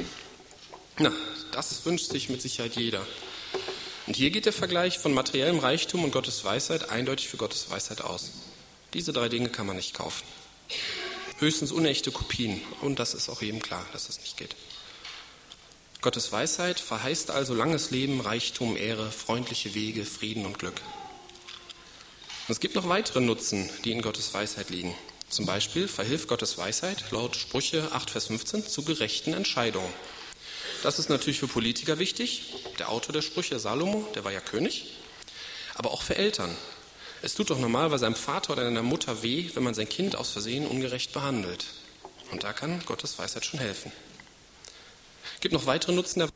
Na, 0.98 1.12
das 1.52 1.84
wünscht 1.84 2.10
sich 2.10 2.28
mit 2.28 2.40
Sicherheit 2.40 2.76
jeder. 2.76 3.06
Und 4.06 4.16
hier 4.16 4.30
geht 4.30 4.46
der 4.46 4.52
Vergleich 4.52 4.98
von 4.98 5.12
materiellem 5.12 5.58
Reichtum 5.58 6.04
und 6.04 6.12
Gottes 6.12 6.44
Weisheit 6.44 6.90
eindeutig 6.90 7.28
für 7.28 7.36
Gottes 7.36 7.70
Weisheit 7.70 8.00
aus. 8.00 8.30
Diese 8.94 9.12
drei 9.12 9.28
Dinge 9.28 9.48
kann 9.48 9.66
man 9.66 9.76
nicht 9.76 9.94
kaufen. 9.94 10.24
Höchstens 11.38 11.72
unechte 11.72 12.12
Kopien. 12.12 12.60
Und 12.80 12.98
das 12.98 13.14
ist 13.14 13.28
auch 13.28 13.42
jedem 13.42 13.62
klar, 13.62 13.84
dass 13.92 14.06
das 14.06 14.20
nicht 14.20 14.36
geht. 14.36 14.54
Gottes 16.02 16.32
Weisheit 16.32 16.80
verheißt 16.80 17.30
also 17.30 17.54
langes 17.54 17.90
Leben, 17.90 18.20
Reichtum, 18.20 18.76
Ehre, 18.76 19.10
freundliche 19.10 19.74
Wege, 19.74 20.04
Frieden 20.04 20.44
und 20.44 20.58
Glück. 20.58 20.80
Und 22.48 22.52
es 22.52 22.60
gibt 22.60 22.74
noch 22.74 22.88
weitere 22.88 23.20
Nutzen, 23.20 23.70
die 23.84 23.92
in 23.92 24.02
Gottes 24.02 24.34
Weisheit 24.34 24.70
liegen. 24.70 24.94
Zum 25.28 25.46
Beispiel 25.46 25.88
verhilft 25.88 26.28
Gottes 26.28 26.58
Weisheit 26.58 27.10
laut 27.12 27.36
Sprüche 27.36 27.90
8, 27.92 28.10
Vers 28.10 28.26
15 28.26 28.66
zu 28.66 28.84
gerechten 28.84 29.32
Entscheidungen. 29.32 29.92
Das 30.82 30.98
ist 30.98 31.08
natürlich 31.08 31.38
für 31.38 31.46
Politiker 31.46 31.98
wichtig. 31.98 32.52
Der 32.78 32.88
Autor 32.90 33.12
der 33.12 33.22
Sprüche, 33.22 33.58
Salomo, 33.58 34.06
der 34.14 34.24
war 34.24 34.32
ja 34.32 34.40
König. 34.40 34.92
Aber 35.74 35.92
auch 35.92 36.02
für 36.02 36.16
Eltern, 36.16 36.54
es 37.22 37.34
tut 37.34 37.50
doch 37.50 37.58
normalerweise 37.58 38.04
einem 38.04 38.16
Vater 38.16 38.52
oder 38.54 38.66
einer 38.66 38.82
Mutter 38.82 39.22
weh, 39.22 39.48
wenn 39.54 39.62
man 39.62 39.74
sein 39.74 39.88
Kind 39.88 40.16
aus 40.16 40.30
Versehen 40.30 40.66
ungerecht 40.66 41.12
behandelt. 41.12 41.66
Und 42.32 42.42
da 42.42 42.52
kann 42.52 42.84
Gottes 42.84 43.18
Weisheit 43.18 43.44
schon 43.44 43.60
helfen. 43.60 43.92
Es 45.36 45.40
gibt 45.40 45.54
noch 45.54 45.66
weitere 45.66 45.92
Nutzen 45.92 46.20
der 46.20 46.28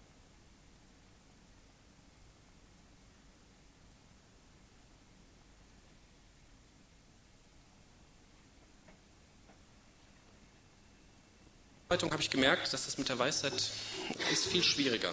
habe 11.89 12.23
ich 12.23 12.31
gemerkt, 12.31 12.73
dass 12.73 12.85
das 12.85 12.99
mit 12.99 13.09
der 13.09 13.19
Weisheit 13.19 13.55
ist 14.33 14.47
viel 14.47 14.63
schwieriger 14.63 15.13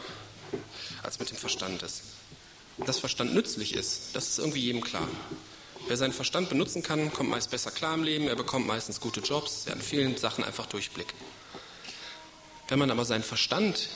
als 1.01 1.19
mit 1.19 1.29
dem 1.29 1.37
Verstand 1.37 1.81
ist. 1.81 2.01
Dass 2.77 2.99
Verstand 2.99 3.33
nützlich 3.33 3.73
ist, 3.73 4.09
das 4.13 4.29
ist 4.29 4.39
irgendwie 4.39 4.59
jedem 4.59 4.81
klar. 4.81 5.07
Wer 5.87 5.97
seinen 5.97 6.13
Verstand 6.13 6.49
benutzen 6.49 6.81
kann, 6.81 7.11
kommt 7.11 7.29
meist 7.29 7.51
besser 7.51 7.69
klar 7.69 7.93
im 7.93 8.03
Leben, 8.03 8.27
er 8.27 8.35
bekommt 8.35 8.65
meistens 8.65 9.01
gute 9.01 9.19
Jobs, 9.19 9.65
er 9.65 9.73
hat 9.73 9.79
in 9.79 9.85
vielen 9.85 10.17
Sachen 10.17 10.43
einfach 10.43 10.65
Durchblick. 10.65 11.13
Wenn 12.69 12.79
man 12.79 12.89
aber 12.89 13.03
seinen 13.03 13.23
Verstand 13.23 13.89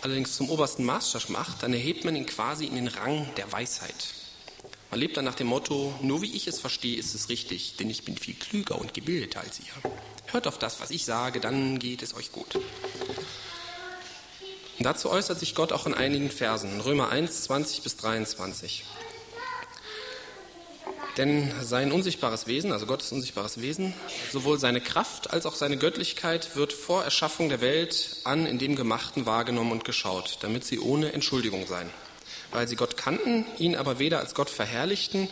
allerdings 0.00 0.34
zum 0.36 0.50
obersten 0.50 0.84
Maßstab 0.84 1.28
macht, 1.28 1.62
dann 1.62 1.72
erhebt 1.72 2.04
man 2.04 2.16
ihn 2.16 2.26
quasi 2.26 2.66
in 2.66 2.74
den 2.74 2.88
Rang 2.88 3.28
der 3.36 3.52
Weisheit. 3.52 4.14
Man 4.90 5.00
lebt 5.00 5.16
dann 5.16 5.24
nach 5.24 5.34
dem 5.34 5.46
Motto, 5.46 5.94
nur 6.02 6.22
wie 6.22 6.34
ich 6.34 6.46
es 6.46 6.60
verstehe, 6.60 6.98
ist 6.98 7.14
es 7.14 7.28
richtig, 7.28 7.76
denn 7.76 7.88
ich 7.88 8.04
bin 8.04 8.16
viel 8.16 8.34
klüger 8.34 8.78
und 8.78 8.94
gebildeter 8.94 9.40
als 9.40 9.60
ihr. 9.60 9.90
Hört 10.26 10.46
auf 10.46 10.58
das, 10.58 10.80
was 10.80 10.90
ich 10.90 11.04
sage, 11.04 11.40
dann 11.40 11.78
geht 11.78 12.02
es 12.02 12.14
euch 12.14 12.32
gut. 12.32 12.56
Und 12.56 12.64
dazu 14.80 15.10
äußert 15.10 15.38
sich 15.38 15.54
Gott 15.54 15.72
auch 15.72 15.86
in 15.86 15.94
einigen 15.94 16.30
Versen, 16.30 16.80
Römer 16.80 17.10
1, 17.10 17.44
20 17.44 17.82
bis 17.82 17.96
23. 17.98 18.84
Denn 21.18 21.52
sein 21.62 21.92
unsichtbares 21.92 22.46
Wesen, 22.46 22.72
also 22.72 22.86
Gottes 22.86 23.12
unsichtbares 23.12 23.60
Wesen, 23.60 23.92
sowohl 24.30 24.58
seine 24.58 24.80
Kraft 24.80 25.30
als 25.30 25.44
auch 25.44 25.54
seine 25.54 25.76
Göttlichkeit 25.76 26.56
wird 26.56 26.72
vor 26.72 27.04
Erschaffung 27.04 27.50
der 27.50 27.60
Welt 27.60 28.16
an 28.24 28.46
in 28.46 28.58
dem 28.58 28.76
Gemachten 28.76 29.26
wahrgenommen 29.26 29.72
und 29.72 29.84
geschaut, 29.84 30.38
damit 30.40 30.64
sie 30.64 30.78
ohne 30.80 31.12
Entschuldigung 31.12 31.66
seien. 31.66 31.90
Weil 32.50 32.66
sie 32.66 32.76
Gott 32.76 32.96
kannten, 32.96 33.44
ihn 33.58 33.76
aber 33.76 33.98
weder 33.98 34.20
als 34.20 34.34
Gott 34.34 34.48
verherrlichten, 34.48 35.28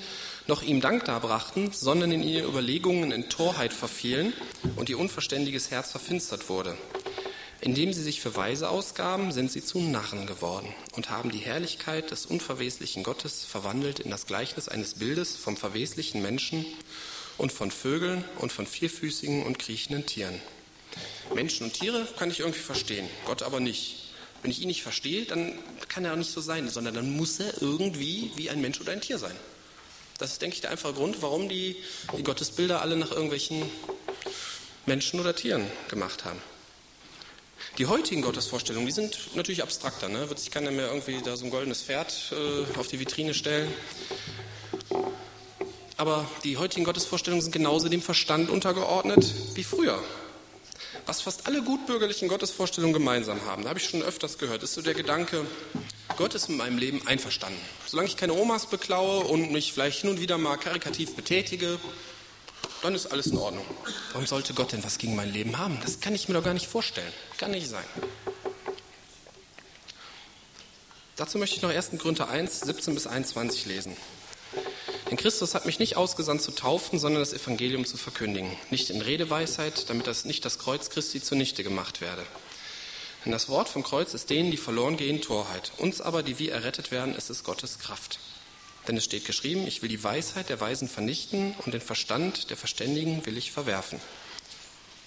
noch 0.47 0.63
ihm 0.63 0.83
Dank 0.83 1.05
darbrachten, 1.07 1.73
sondern 1.73 2.13
in 2.13 2.23
ihren 2.23 2.51
Überlegungen 2.51 3.13
in 3.13 3.31
Torheit 3.31 3.73
verfielen 3.73 4.35
und 4.77 4.91
ihr 4.91 4.99
unverständiges 4.99 5.71
Herz 5.71 5.93
verfinstert 5.93 6.49
wurde. 6.51 6.77
Indem 7.63 7.93
sie 7.93 8.03
sich 8.03 8.21
für 8.21 8.35
Weise 8.35 8.71
ausgaben, 8.71 9.33
sind 9.33 9.53
sie 9.53 9.63
zu 9.63 9.81
Narren 9.81 10.27
geworden 10.27 10.75
und 10.97 11.11
haben 11.11 11.31
die 11.31 11.39
Herrlichkeit 11.39 12.11
des 12.11 12.25
unverweslichen 12.25 13.03
Gottes 13.03 13.45
verwandelt 13.45 14.01
in 14.01 14.11
das 14.11 14.27
Gleichnis 14.27 14.69
eines 14.69 14.95
Bildes 14.95 15.37
vom 15.37 15.59
verweslichen 15.59 16.23
Menschen 16.23 16.65
und 17.37 17.53
von 17.53 17.71
Vögeln 17.71 18.25
und 18.39 18.51
von 18.51 18.67
vierfüßigen 18.67 19.45
und 19.45 19.59
kriechenden 19.59 20.07
Tieren. 20.07 20.41
Menschen 21.35 21.65
und 21.65 21.75
Tiere 21.75 22.09
kann 22.19 22.31
ich 22.31 22.41
irgendwie 22.41 22.61
verstehen, 22.61 23.07
Gott 23.27 23.43
aber 23.43 23.61
nicht. 23.61 23.97
Wenn 24.43 24.51
ich 24.51 24.63
ihn 24.63 24.69
nicht 24.69 24.83
verstehe, 24.83 25.27
dann 25.27 25.53
kann 25.89 26.07
er 26.07 26.15
auch 26.15 26.17
nicht 26.17 26.33
so 26.33 26.41
sein, 26.41 26.67
sondern 26.71 26.95
dann 26.95 27.15
muss 27.15 27.41
er 27.41 27.61
irgendwie 27.61 28.31
wie 28.37 28.49
ein 28.49 28.63
Mensch 28.63 28.81
oder 28.81 28.93
ein 28.93 29.03
Tier 29.03 29.19
sein. 29.19 29.37
Das 30.17 30.33
ist, 30.33 30.41
denke 30.41 30.55
ich, 30.55 30.61
der 30.63 30.71
einfache 30.71 30.95
Grund, 30.95 31.21
warum 31.21 31.49
die, 31.51 31.77
die 32.17 32.23
Gottesbilder 32.23 32.81
alle 32.81 32.97
nach 32.97 33.11
irgendwelchen 33.11 33.63
Menschen 34.87 35.21
oder 35.21 35.37
Tieren 35.37 35.67
gemacht 35.89 36.25
haben. 36.25 36.41
Die 37.79 37.87
heutigen 37.87 38.23
Gottesvorstellungen, 38.23 38.87
die 38.87 38.93
sind 38.93 39.35
natürlich 39.35 39.63
abstrakter. 39.63 40.09
Ne? 40.09 40.29
Wird 40.29 40.39
sich 40.39 40.51
keiner 40.51 40.71
mehr 40.71 40.89
irgendwie 40.89 41.21
da 41.25 41.37
so 41.37 41.45
ein 41.45 41.51
goldenes 41.51 41.83
Pferd 41.83 42.33
äh, 42.33 42.79
auf 42.79 42.89
die 42.89 43.01
Vitrine 43.01 43.33
stellen. 43.33 43.73
Aber 45.97 46.27
die 46.45 46.57
heutigen 46.57 46.85
Gottesvorstellungen 46.85 47.43
sind 47.43 47.53
genauso 47.53 47.89
dem 47.89 48.03
Verstand 48.03 48.51
untergeordnet 48.51 49.35
wie 49.55 49.65
früher. 49.65 50.03
Was 51.07 51.23
fast 51.23 51.47
alle 51.47 51.63
gutbürgerlichen 51.63 52.29
Gottesvorstellungen 52.29 52.93
gemeinsam 52.93 53.45
haben, 53.47 53.63
da 53.63 53.71
habe 53.71 53.79
ich 53.79 53.87
schon 53.87 54.03
öfters 54.03 54.39
gehört, 54.39 54.63
ist 54.63 54.75
so 54.75 54.83
der 54.83 54.95
Gedanke, 54.95 55.45
Gott 56.17 56.35
ist 56.35 56.49
mit 56.49 56.59
meinem 56.59 56.79
Leben 56.79 57.07
einverstanden. 57.07 57.59
Solange 57.87 58.09
ich 58.09 58.17
keine 58.17 58.35
Omas 58.35 58.67
beklaue 58.67 59.25
und 59.25 59.53
mich 59.53 59.73
vielleicht 59.73 60.03
hin 60.03 60.11
und 60.11 60.21
wieder 60.21 60.39
mal 60.39 60.57
karikativ 60.57 61.15
betätige, 61.17 61.79
dann 62.83 62.95
ist 62.95 63.07
alles 63.07 63.27
in 63.27 63.39
Ordnung. 63.39 63.65
Warum 64.13 64.27
sollte 64.27 64.55
Gott 64.55 64.73
denn 64.73 64.85
was 64.85 64.99
gegen 64.99 65.15
mein 65.17 65.33
Leben 65.33 65.59
haben? 65.59 65.79
Das 65.83 66.01
kann 66.01 66.15
ich 66.15 66.29
mir 66.29 66.35
doch 66.35 66.45
gar 66.45 66.55
nicht 66.55 66.67
vorstellen. 66.67 67.13
Kann 67.39 67.51
nicht 67.51 67.69
sein. 67.69 67.85
Dazu 71.17 71.39
möchte 71.39 71.57
ich 71.57 71.63
noch 71.63 71.71
1. 71.71 71.91
Korinther 71.99 72.29
1, 72.31 72.61
17 72.61 72.95
bis 72.95 73.07
21 73.07 73.67
lesen. 73.67 73.97
Denn 75.11 75.19
Christus 75.19 75.55
hat 75.55 75.67
mich 75.67 75.79
nicht 75.79 75.97
ausgesandt 75.97 76.41
zu 76.41 76.53
taufen, 76.53 76.99
sondern 76.99 77.21
das 77.21 77.33
Evangelium 77.33 77.85
zu 77.85 77.97
verkündigen. 77.97 78.57
Nicht 78.71 78.91
in 78.91 79.03
Redeweisheit, 79.03 79.91
damit 79.91 80.07
das 80.07 80.25
nicht 80.25 80.45
das 80.45 80.59
Kreuz 80.59 80.89
Christi 80.89 81.21
zunichte 81.21 81.63
gemacht 81.63 82.01
werde. 82.01 82.25
Denn 83.25 83.33
das 83.33 83.49
Wort 83.49 83.69
vom 83.69 83.83
Kreuz 83.83 84.15
ist 84.15 84.31
denen, 84.31 84.51
die 84.51 84.57
verloren 84.57 84.97
gehen, 84.97 85.21
Torheit. 85.21 85.73
Uns 85.77 86.01
aber, 86.01 86.23
die 86.23 86.39
wir 86.39 86.53
errettet 86.53 86.91
werden, 86.91 87.15
ist 87.15 87.29
es 87.29 87.45
Gottes 87.45 87.79
Kraft. 87.79 88.19
Denn 88.89 88.97
es 88.97 89.05
steht 89.05 89.25
geschrieben, 89.25 89.67
ich 89.67 89.83
will 89.83 89.89
die 89.89 90.03
Weisheit 90.03 90.49
der 90.49 90.61
Weisen 90.61 90.89
vernichten 90.89 91.55
und 91.65 91.75
den 91.75 91.81
Verstand 91.81 92.51
der 92.51 92.57
Verständigen 92.57 93.25
will 93.27 93.37
ich 93.37 93.53
verwerfen. 93.53 94.01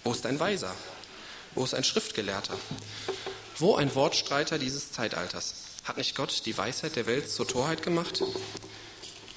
Wo 0.03 0.12
ist 0.12 0.25
ein 0.25 0.39
Weiser? 0.39 0.75
Wo 1.55 1.63
ist 1.63 1.73
ein 1.73 1.83
Schriftgelehrter? 1.83 2.57
Wo 3.57 3.75
ein 3.75 3.93
Wortstreiter 3.95 4.59
dieses 4.59 4.91
Zeitalters? 4.91 5.55
Hat 5.83 5.97
nicht 5.97 6.15
Gott 6.15 6.43
die 6.45 6.57
Weisheit 6.57 6.95
der 6.95 7.07
Welt 7.07 7.29
zur 7.29 7.47
Torheit 7.47 7.83
gemacht? 7.83 8.23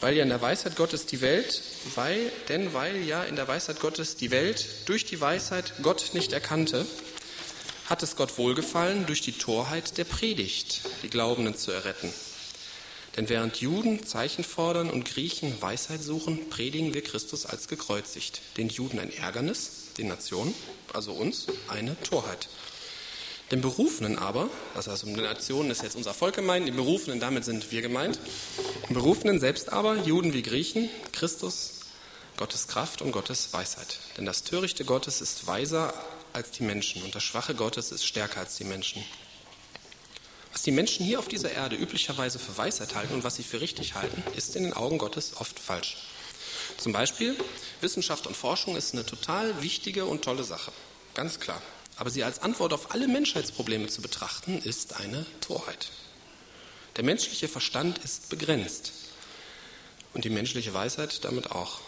Weil 0.00 0.16
ja 0.16 0.22
in 0.22 0.28
der 0.28 0.42
Weisheit 0.42 0.76
Gottes 0.76 1.06
die 1.06 1.20
Welt, 1.20 1.62
weil, 1.94 2.30
denn 2.48 2.74
weil 2.74 3.02
ja 3.02 3.24
in 3.24 3.36
der 3.36 3.48
Weisheit 3.48 3.80
Gottes 3.80 4.16
die 4.16 4.30
Welt 4.30 4.66
durch 4.86 5.06
die 5.06 5.20
Weisheit 5.20 5.72
Gott 5.82 6.10
nicht 6.12 6.32
erkannte, 6.32 6.86
hat 7.88 8.02
es 8.02 8.16
Gott 8.16 8.36
wohlgefallen, 8.36 9.06
durch 9.06 9.22
die 9.22 9.32
Torheit 9.32 9.96
der 9.96 10.04
Predigt 10.04 10.82
die 11.02 11.10
Glaubenden 11.10 11.56
zu 11.56 11.70
erretten. 11.70 12.12
Denn 13.16 13.28
während 13.30 13.56
Juden 13.56 14.04
Zeichen 14.04 14.44
fordern 14.44 14.90
und 14.90 15.06
Griechen 15.06 15.60
Weisheit 15.62 16.02
suchen, 16.02 16.50
predigen 16.50 16.92
wir 16.92 17.02
Christus 17.02 17.46
als 17.46 17.66
gekreuzigt. 17.66 18.42
Den 18.58 18.68
Juden 18.68 18.98
ein 18.98 19.12
Ärgernis, 19.12 19.92
den 19.96 20.08
Nationen, 20.08 20.54
also 20.92 21.12
uns, 21.12 21.46
eine 21.68 21.98
Torheit. 22.02 22.48
Den 23.50 23.60
Berufenen 23.60 24.18
aber, 24.18 24.50
heißt, 24.74 25.04
um 25.04 25.14
die 25.14 25.22
Nationen 25.22 25.70
ist 25.70 25.82
jetzt 25.82 25.96
unser 25.96 26.14
Volk 26.14 26.34
gemeint, 26.34 26.66
den 26.66 26.76
Berufenen, 26.76 27.20
damit 27.20 27.44
sind 27.44 27.70
wir 27.70 27.80
gemeint, 27.80 28.18
den 28.88 28.94
Berufenen 28.94 29.38
selbst 29.38 29.72
aber, 29.72 29.96
Juden 29.96 30.34
wie 30.34 30.42
Griechen, 30.42 30.90
Christus, 31.12 31.80
Gottes 32.36 32.66
Kraft 32.66 33.02
und 33.02 33.12
Gottes 33.12 33.52
Weisheit. 33.52 33.98
Denn 34.18 34.26
das 34.26 34.42
Törichte 34.42 34.84
Gottes 34.84 35.20
ist 35.20 35.46
weiser 35.46 35.94
als 36.32 36.50
die 36.50 36.64
Menschen 36.64 37.02
und 37.02 37.14
das 37.14 37.22
Schwache 37.22 37.54
Gottes 37.54 37.92
ist 37.92 38.04
stärker 38.04 38.40
als 38.40 38.56
die 38.56 38.64
Menschen. 38.64 39.02
Was 40.56 40.62
die 40.62 40.70
Menschen 40.70 41.04
hier 41.04 41.18
auf 41.18 41.28
dieser 41.28 41.52
Erde 41.52 41.76
üblicherweise 41.76 42.38
für 42.38 42.56
Weisheit 42.56 42.94
halten 42.94 43.12
und 43.12 43.24
was 43.24 43.36
sie 43.36 43.42
für 43.42 43.60
richtig 43.60 43.94
halten, 43.94 44.22
ist 44.38 44.56
in 44.56 44.62
den 44.62 44.72
Augen 44.72 44.96
Gottes 44.96 45.36
oft 45.36 45.60
falsch. 45.60 45.98
Zum 46.78 46.94
Beispiel, 46.94 47.36
Wissenschaft 47.82 48.26
und 48.26 48.34
Forschung 48.34 48.74
ist 48.74 48.94
eine 48.94 49.04
total 49.04 49.62
wichtige 49.62 50.06
und 50.06 50.24
tolle 50.24 50.44
Sache, 50.44 50.72
ganz 51.12 51.40
klar. 51.40 51.60
Aber 51.98 52.08
sie 52.08 52.24
als 52.24 52.38
Antwort 52.38 52.72
auf 52.72 52.92
alle 52.92 53.06
Menschheitsprobleme 53.06 53.88
zu 53.88 54.00
betrachten, 54.00 54.56
ist 54.56 54.96
eine 54.96 55.26
Torheit. 55.42 55.90
Der 56.96 57.04
menschliche 57.04 57.48
Verstand 57.48 57.98
ist 57.98 58.30
begrenzt 58.30 58.92
und 60.14 60.24
die 60.24 60.30
menschliche 60.30 60.72
Weisheit 60.72 61.22
damit 61.26 61.50
auch. 61.50 61.80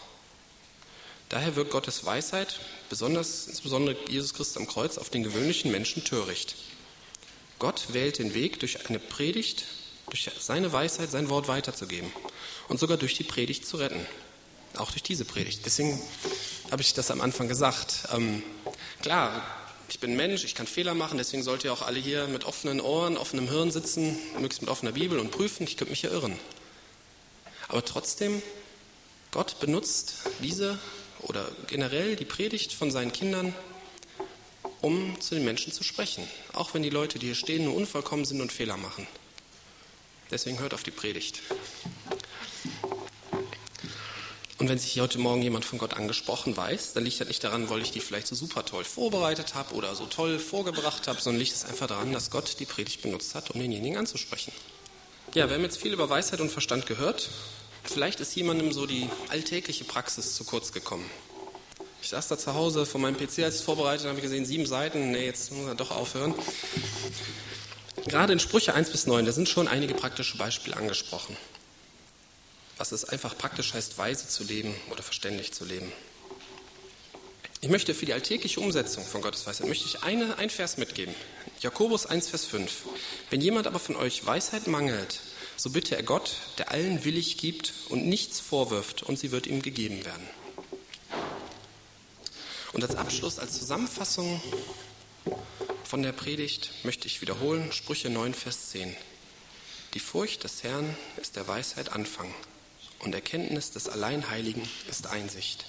Daher 1.29 1.55
wirkt 1.55 1.71
Gottes 1.71 2.05
Weisheit, 2.05 2.59
besonders, 2.87 3.47
insbesondere 3.47 3.97
Jesus 4.07 4.35
Christus 4.35 4.57
am 4.57 4.67
Kreuz, 4.67 4.99
auf 4.99 5.09
den 5.09 5.23
gewöhnlichen 5.23 5.71
Menschen 5.71 6.03
töricht. 6.03 6.55
Gott 7.59 7.93
wählt 7.93 8.19
den 8.19 8.33
Weg, 8.33 8.59
durch 8.61 8.87
eine 8.87 8.99
Predigt, 8.99 9.65
durch 10.09 10.29
seine 10.39 10.71
Weisheit 10.71 11.11
sein 11.11 11.29
Wort 11.29 11.47
weiterzugeben 11.47 12.11
und 12.69 12.79
sogar 12.79 12.97
durch 12.97 13.15
die 13.15 13.23
Predigt 13.23 13.65
zu 13.65 13.77
retten. 13.77 14.05
Auch 14.77 14.91
durch 14.91 15.03
diese 15.03 15.25
Predigt. 15.25 15.65
Deswegen 15.65 16.01
habe 16.71 16.81
ich 16.81 16.93
das 16.93 17.11
am 17.11 17.21
Anfang 17.21 17.47
gesagt. 17.47 18.07
Ähm, 18.13 18.43
klar, 19.01 19.43
ich 19.89 19.99
bin 19.99 20.15
Mensch, 20.15 20.43
ich 20.43 20.55
kann 20.55 20.67
Fehler 20.67 20.93
machen, 20.93 21.17
deswegen 21.17 21.43
sollt 21.43 21.63
ihr 21.63 21.73
auch 21.73 21.81
alle 21.81 21.99
hier 21.99 22.27
mit 22.27 22.45
offenen 22.45 22.79
Ohren, 22.79 23.17
offenem 23.17 23.49
Hirn 23.49 23.71
sitzen, 23.71 24.17
möglichst 24.33 24.61
mit 24.61 24.69
offener 24.69 24.91
Bibel 24.91 25.19
und 25.19 25.31
prüfen. 25.31 25.63
Ich 25.63 25.77
könnte 25.77 25.91
mich 25.91 26.03
ja 26.03 26.11
irren. 26.11 26.39
Aber 27.67 27.83
trotzdem, 27.83 28.41
Gott 29.31 29.59
benutzt 29.59 30.15
diese 30.41 30.79
oder 31.21 31.51
generell 31.67 32.15
die 32.15 32.25
Predigt 32.25 32.73
von 32.73 32.91
seinen 32.91 33.11
Kindern 33.11 33.53
um 34.81 35.19
zu 35.19 35.35
den 35.35 35.45
Menschen 35.45 35.73
zu 35.73 35.83
sprechen. 35.83 36.27
Auch 36.53 36.73
wenn 36.73 36.83
die 36.83 36.89
Leute, 36.89 37.19
die 37.19 37.27
hier 37.27 37.35
stehen, 37.35 37.65
nur 37.65 37.75
unvollkommen 37.75 38.25
sind 38.25 38.41
und 38.41 38.51
Fehler 38.51 38.77
machen. 38.77 39.07
Deswegen 40.31 40.59
hört 40.59 40.73
auf 40.73 40.83
die 40.83 40.91
Predigt. 40.91 41.41
Und 44.59 44.67
wenn 44.67 44.77
sich 44.77 44.99
heute 44.99 45.19
Morgen 45.19 45.41
jemand 45.41 45.63
von 45.63 45.79
Gott 45.79 45.93
angesprochen 45.93 46.55
weiß, 46.55 46.91
dann 46.93 47.05
liegt 47.05 47.21
das 47.21 47.29
nicht 47.29 47.43
daran, 47.43 47.69
weil 47.69 47.81
ich 47.81 47.91
die 47.91 48.01
vielleicht 48.01 48.27
so 48.27 48.35
super 48.35 48.65
toll 48.65 48.83
vorbereitet 48.83 49.55
habe 49.55 49.73
oder 49.73 49.95
so 49.95 50.05
toll 50.05 50.37
vorgebracht 50.37 51.07
habe, 51.07 51.21
sondern 51.21 51.39
liegt 51.39 51.53
es 51.53 51.63
einfach 51.63 51.87
daran, 51.87 52.11
dass 52.11 52.29
Gott 52.29 52.59
die 52.59 52.65
Predigt 52.65 53.01
benutzt 53.01 53.35
hat, 53.35 53.51
um 53.51 53.59
denjenigen 53.61 53.97
anzusprechen. 53.97 54.51
Ja, 55.33 55.47
wir 55.47 55.55
haben 55.55 55.63
jetzt 55.63 55.81
viel 55.81 55.93
über 55.93 56.09
Weisheit 56.09 56.41
und 56.41 56.51
Verstand 56.51 56.87
gehört. 56.87 57.29
Vielleicht 57.83 58.19
ist 58.19 58.35
jemandem 58.35 58.73
so 58.73 58.85
die 58.85 59.09
alltägliche 59.29 59.85
Praxis 59.85 60.35
zu 60.35 60.43
kurz 60.43 60.73
gekommen. 60.73 61.09
Ich 62.01 62.09
saß 62.09 62.27
da 62.27 62.37
zu 62.37 62.53
Hause 62.53 62.85
vor 62.85 63.01
meinem 63.01 63.17
PC, 63.17 63.39
als 63.39 63.55
ich 63.55 63.59
es 63.59 63.61
vorbereitet 63.61 64.07
habe, 64.07 64.21
gesehen, 64.21 64.45
sieben 64.45 64.65
Seiten. 64.65 65.11
Nee, 65.11 65.25
jetzt 65.25 65.51
muss 65.51 65.67
er 65.67 65.75
doch 65.75 65.91
aufhören. 65.91 66.33
Gerade 68.07 68.33
in 68.33 68.39
Sprüche 68.39 68.73
1 68.73 68.89
bis 68.89 69.05
9, 69.07 69.25
da 69.25 69.31
sind 69.31 69.49
schon 69.49 69.67
einige 69.67 69.93
praktische 69.93 70.37
Beispiele 70.37 70.77
angesprochen. 70.77 71.35
Was 72.77 72.91
es 72.91 73.05
einfach 73.05 73.37
praktisch 73.37 73.73
heißt, 73.73 73.97
weise 73.97 74.27
zu 74.27 74.43
leben 74.43 74.73
oder 74.89 75.03
verständlich 75.03 75.51
zu 75.51 75.65
leben. 75.65 75.91
Ich 77.61 77.69
möchte 77.69 77.93
für 77.93 78.05
die 78.05 78.13
alltägliche 78.13 78.61
Umsetzung 78.61 79.05
von 79.05 79.21
Gottes 79.21 79.45
Weisheit 79.45 79.67
möchte 79.67 79.85
ich 79.85 80.01
eine, 80.01 80.37
ein 80.37 80.49
Vers 80.49 80.77
mitgeben. 80.77 81.13
Jakobus 81.59 82.05
1, 82.05 82.29
Vers 82.29 82.45
5. 82.45 82.71
Wenn 83.29 83.41
jemand 83.41 83.67
aber 83.67 83.79
von 83.79 83.97
euch 83.97 84.25
Weisheit 84.25 84.67
mangelt, 84.67 85.19
so 85.57 85.69
bitte 85.69 85.97
er 85.97 86.03
Gott, 86.03 86.37
der 86.57 86.71
allen 86.71 87.03
willig 87.03 87.37
gibt 87.37 87.73
und 87.89 88.07
nichts 88.07 88.39
vorwirft, 88.39 89.03
und 89.03 89.19
sie 89.19 89.31
wird 89.31 89.45
ihm 89.45 89.61
gegeben 89.61 90.05
werden. 90.05 90.25
Und 92.73 92.83
als 92.83 92.95
Abschluss, 92.95 93.39
als 93.39 93.57
Zusammenfassung 93.57 94.41
von 95.83 96.03
der 96.03 96.11
Predigt 96.11 96.71
möchte 96.83 97.07
ich 97.07 97.21
wiederholen, 97.21 97.71
Sprüche 97.71 98.09
9, 98.09 98.33
Vers 98.33 98.69
10. 98.69 98.95
Die 99.95 99.99
Furcht 99.99 100.43
des 100.43 100.61
Herrn 100.61 100.95
ist 101.17 101.35
der 101.35 101.47
Weisheit 101.47 101.91
Anfang 101.91 102.31
und 102.99 103.15
Erkenntnis 103.15 103.71
des 103.71 103.89
Alleinheiligen 103.89 104.61
ist 104.87 105.07
Einsicht. 105.07 105.65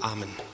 Amen. 0.00 0.36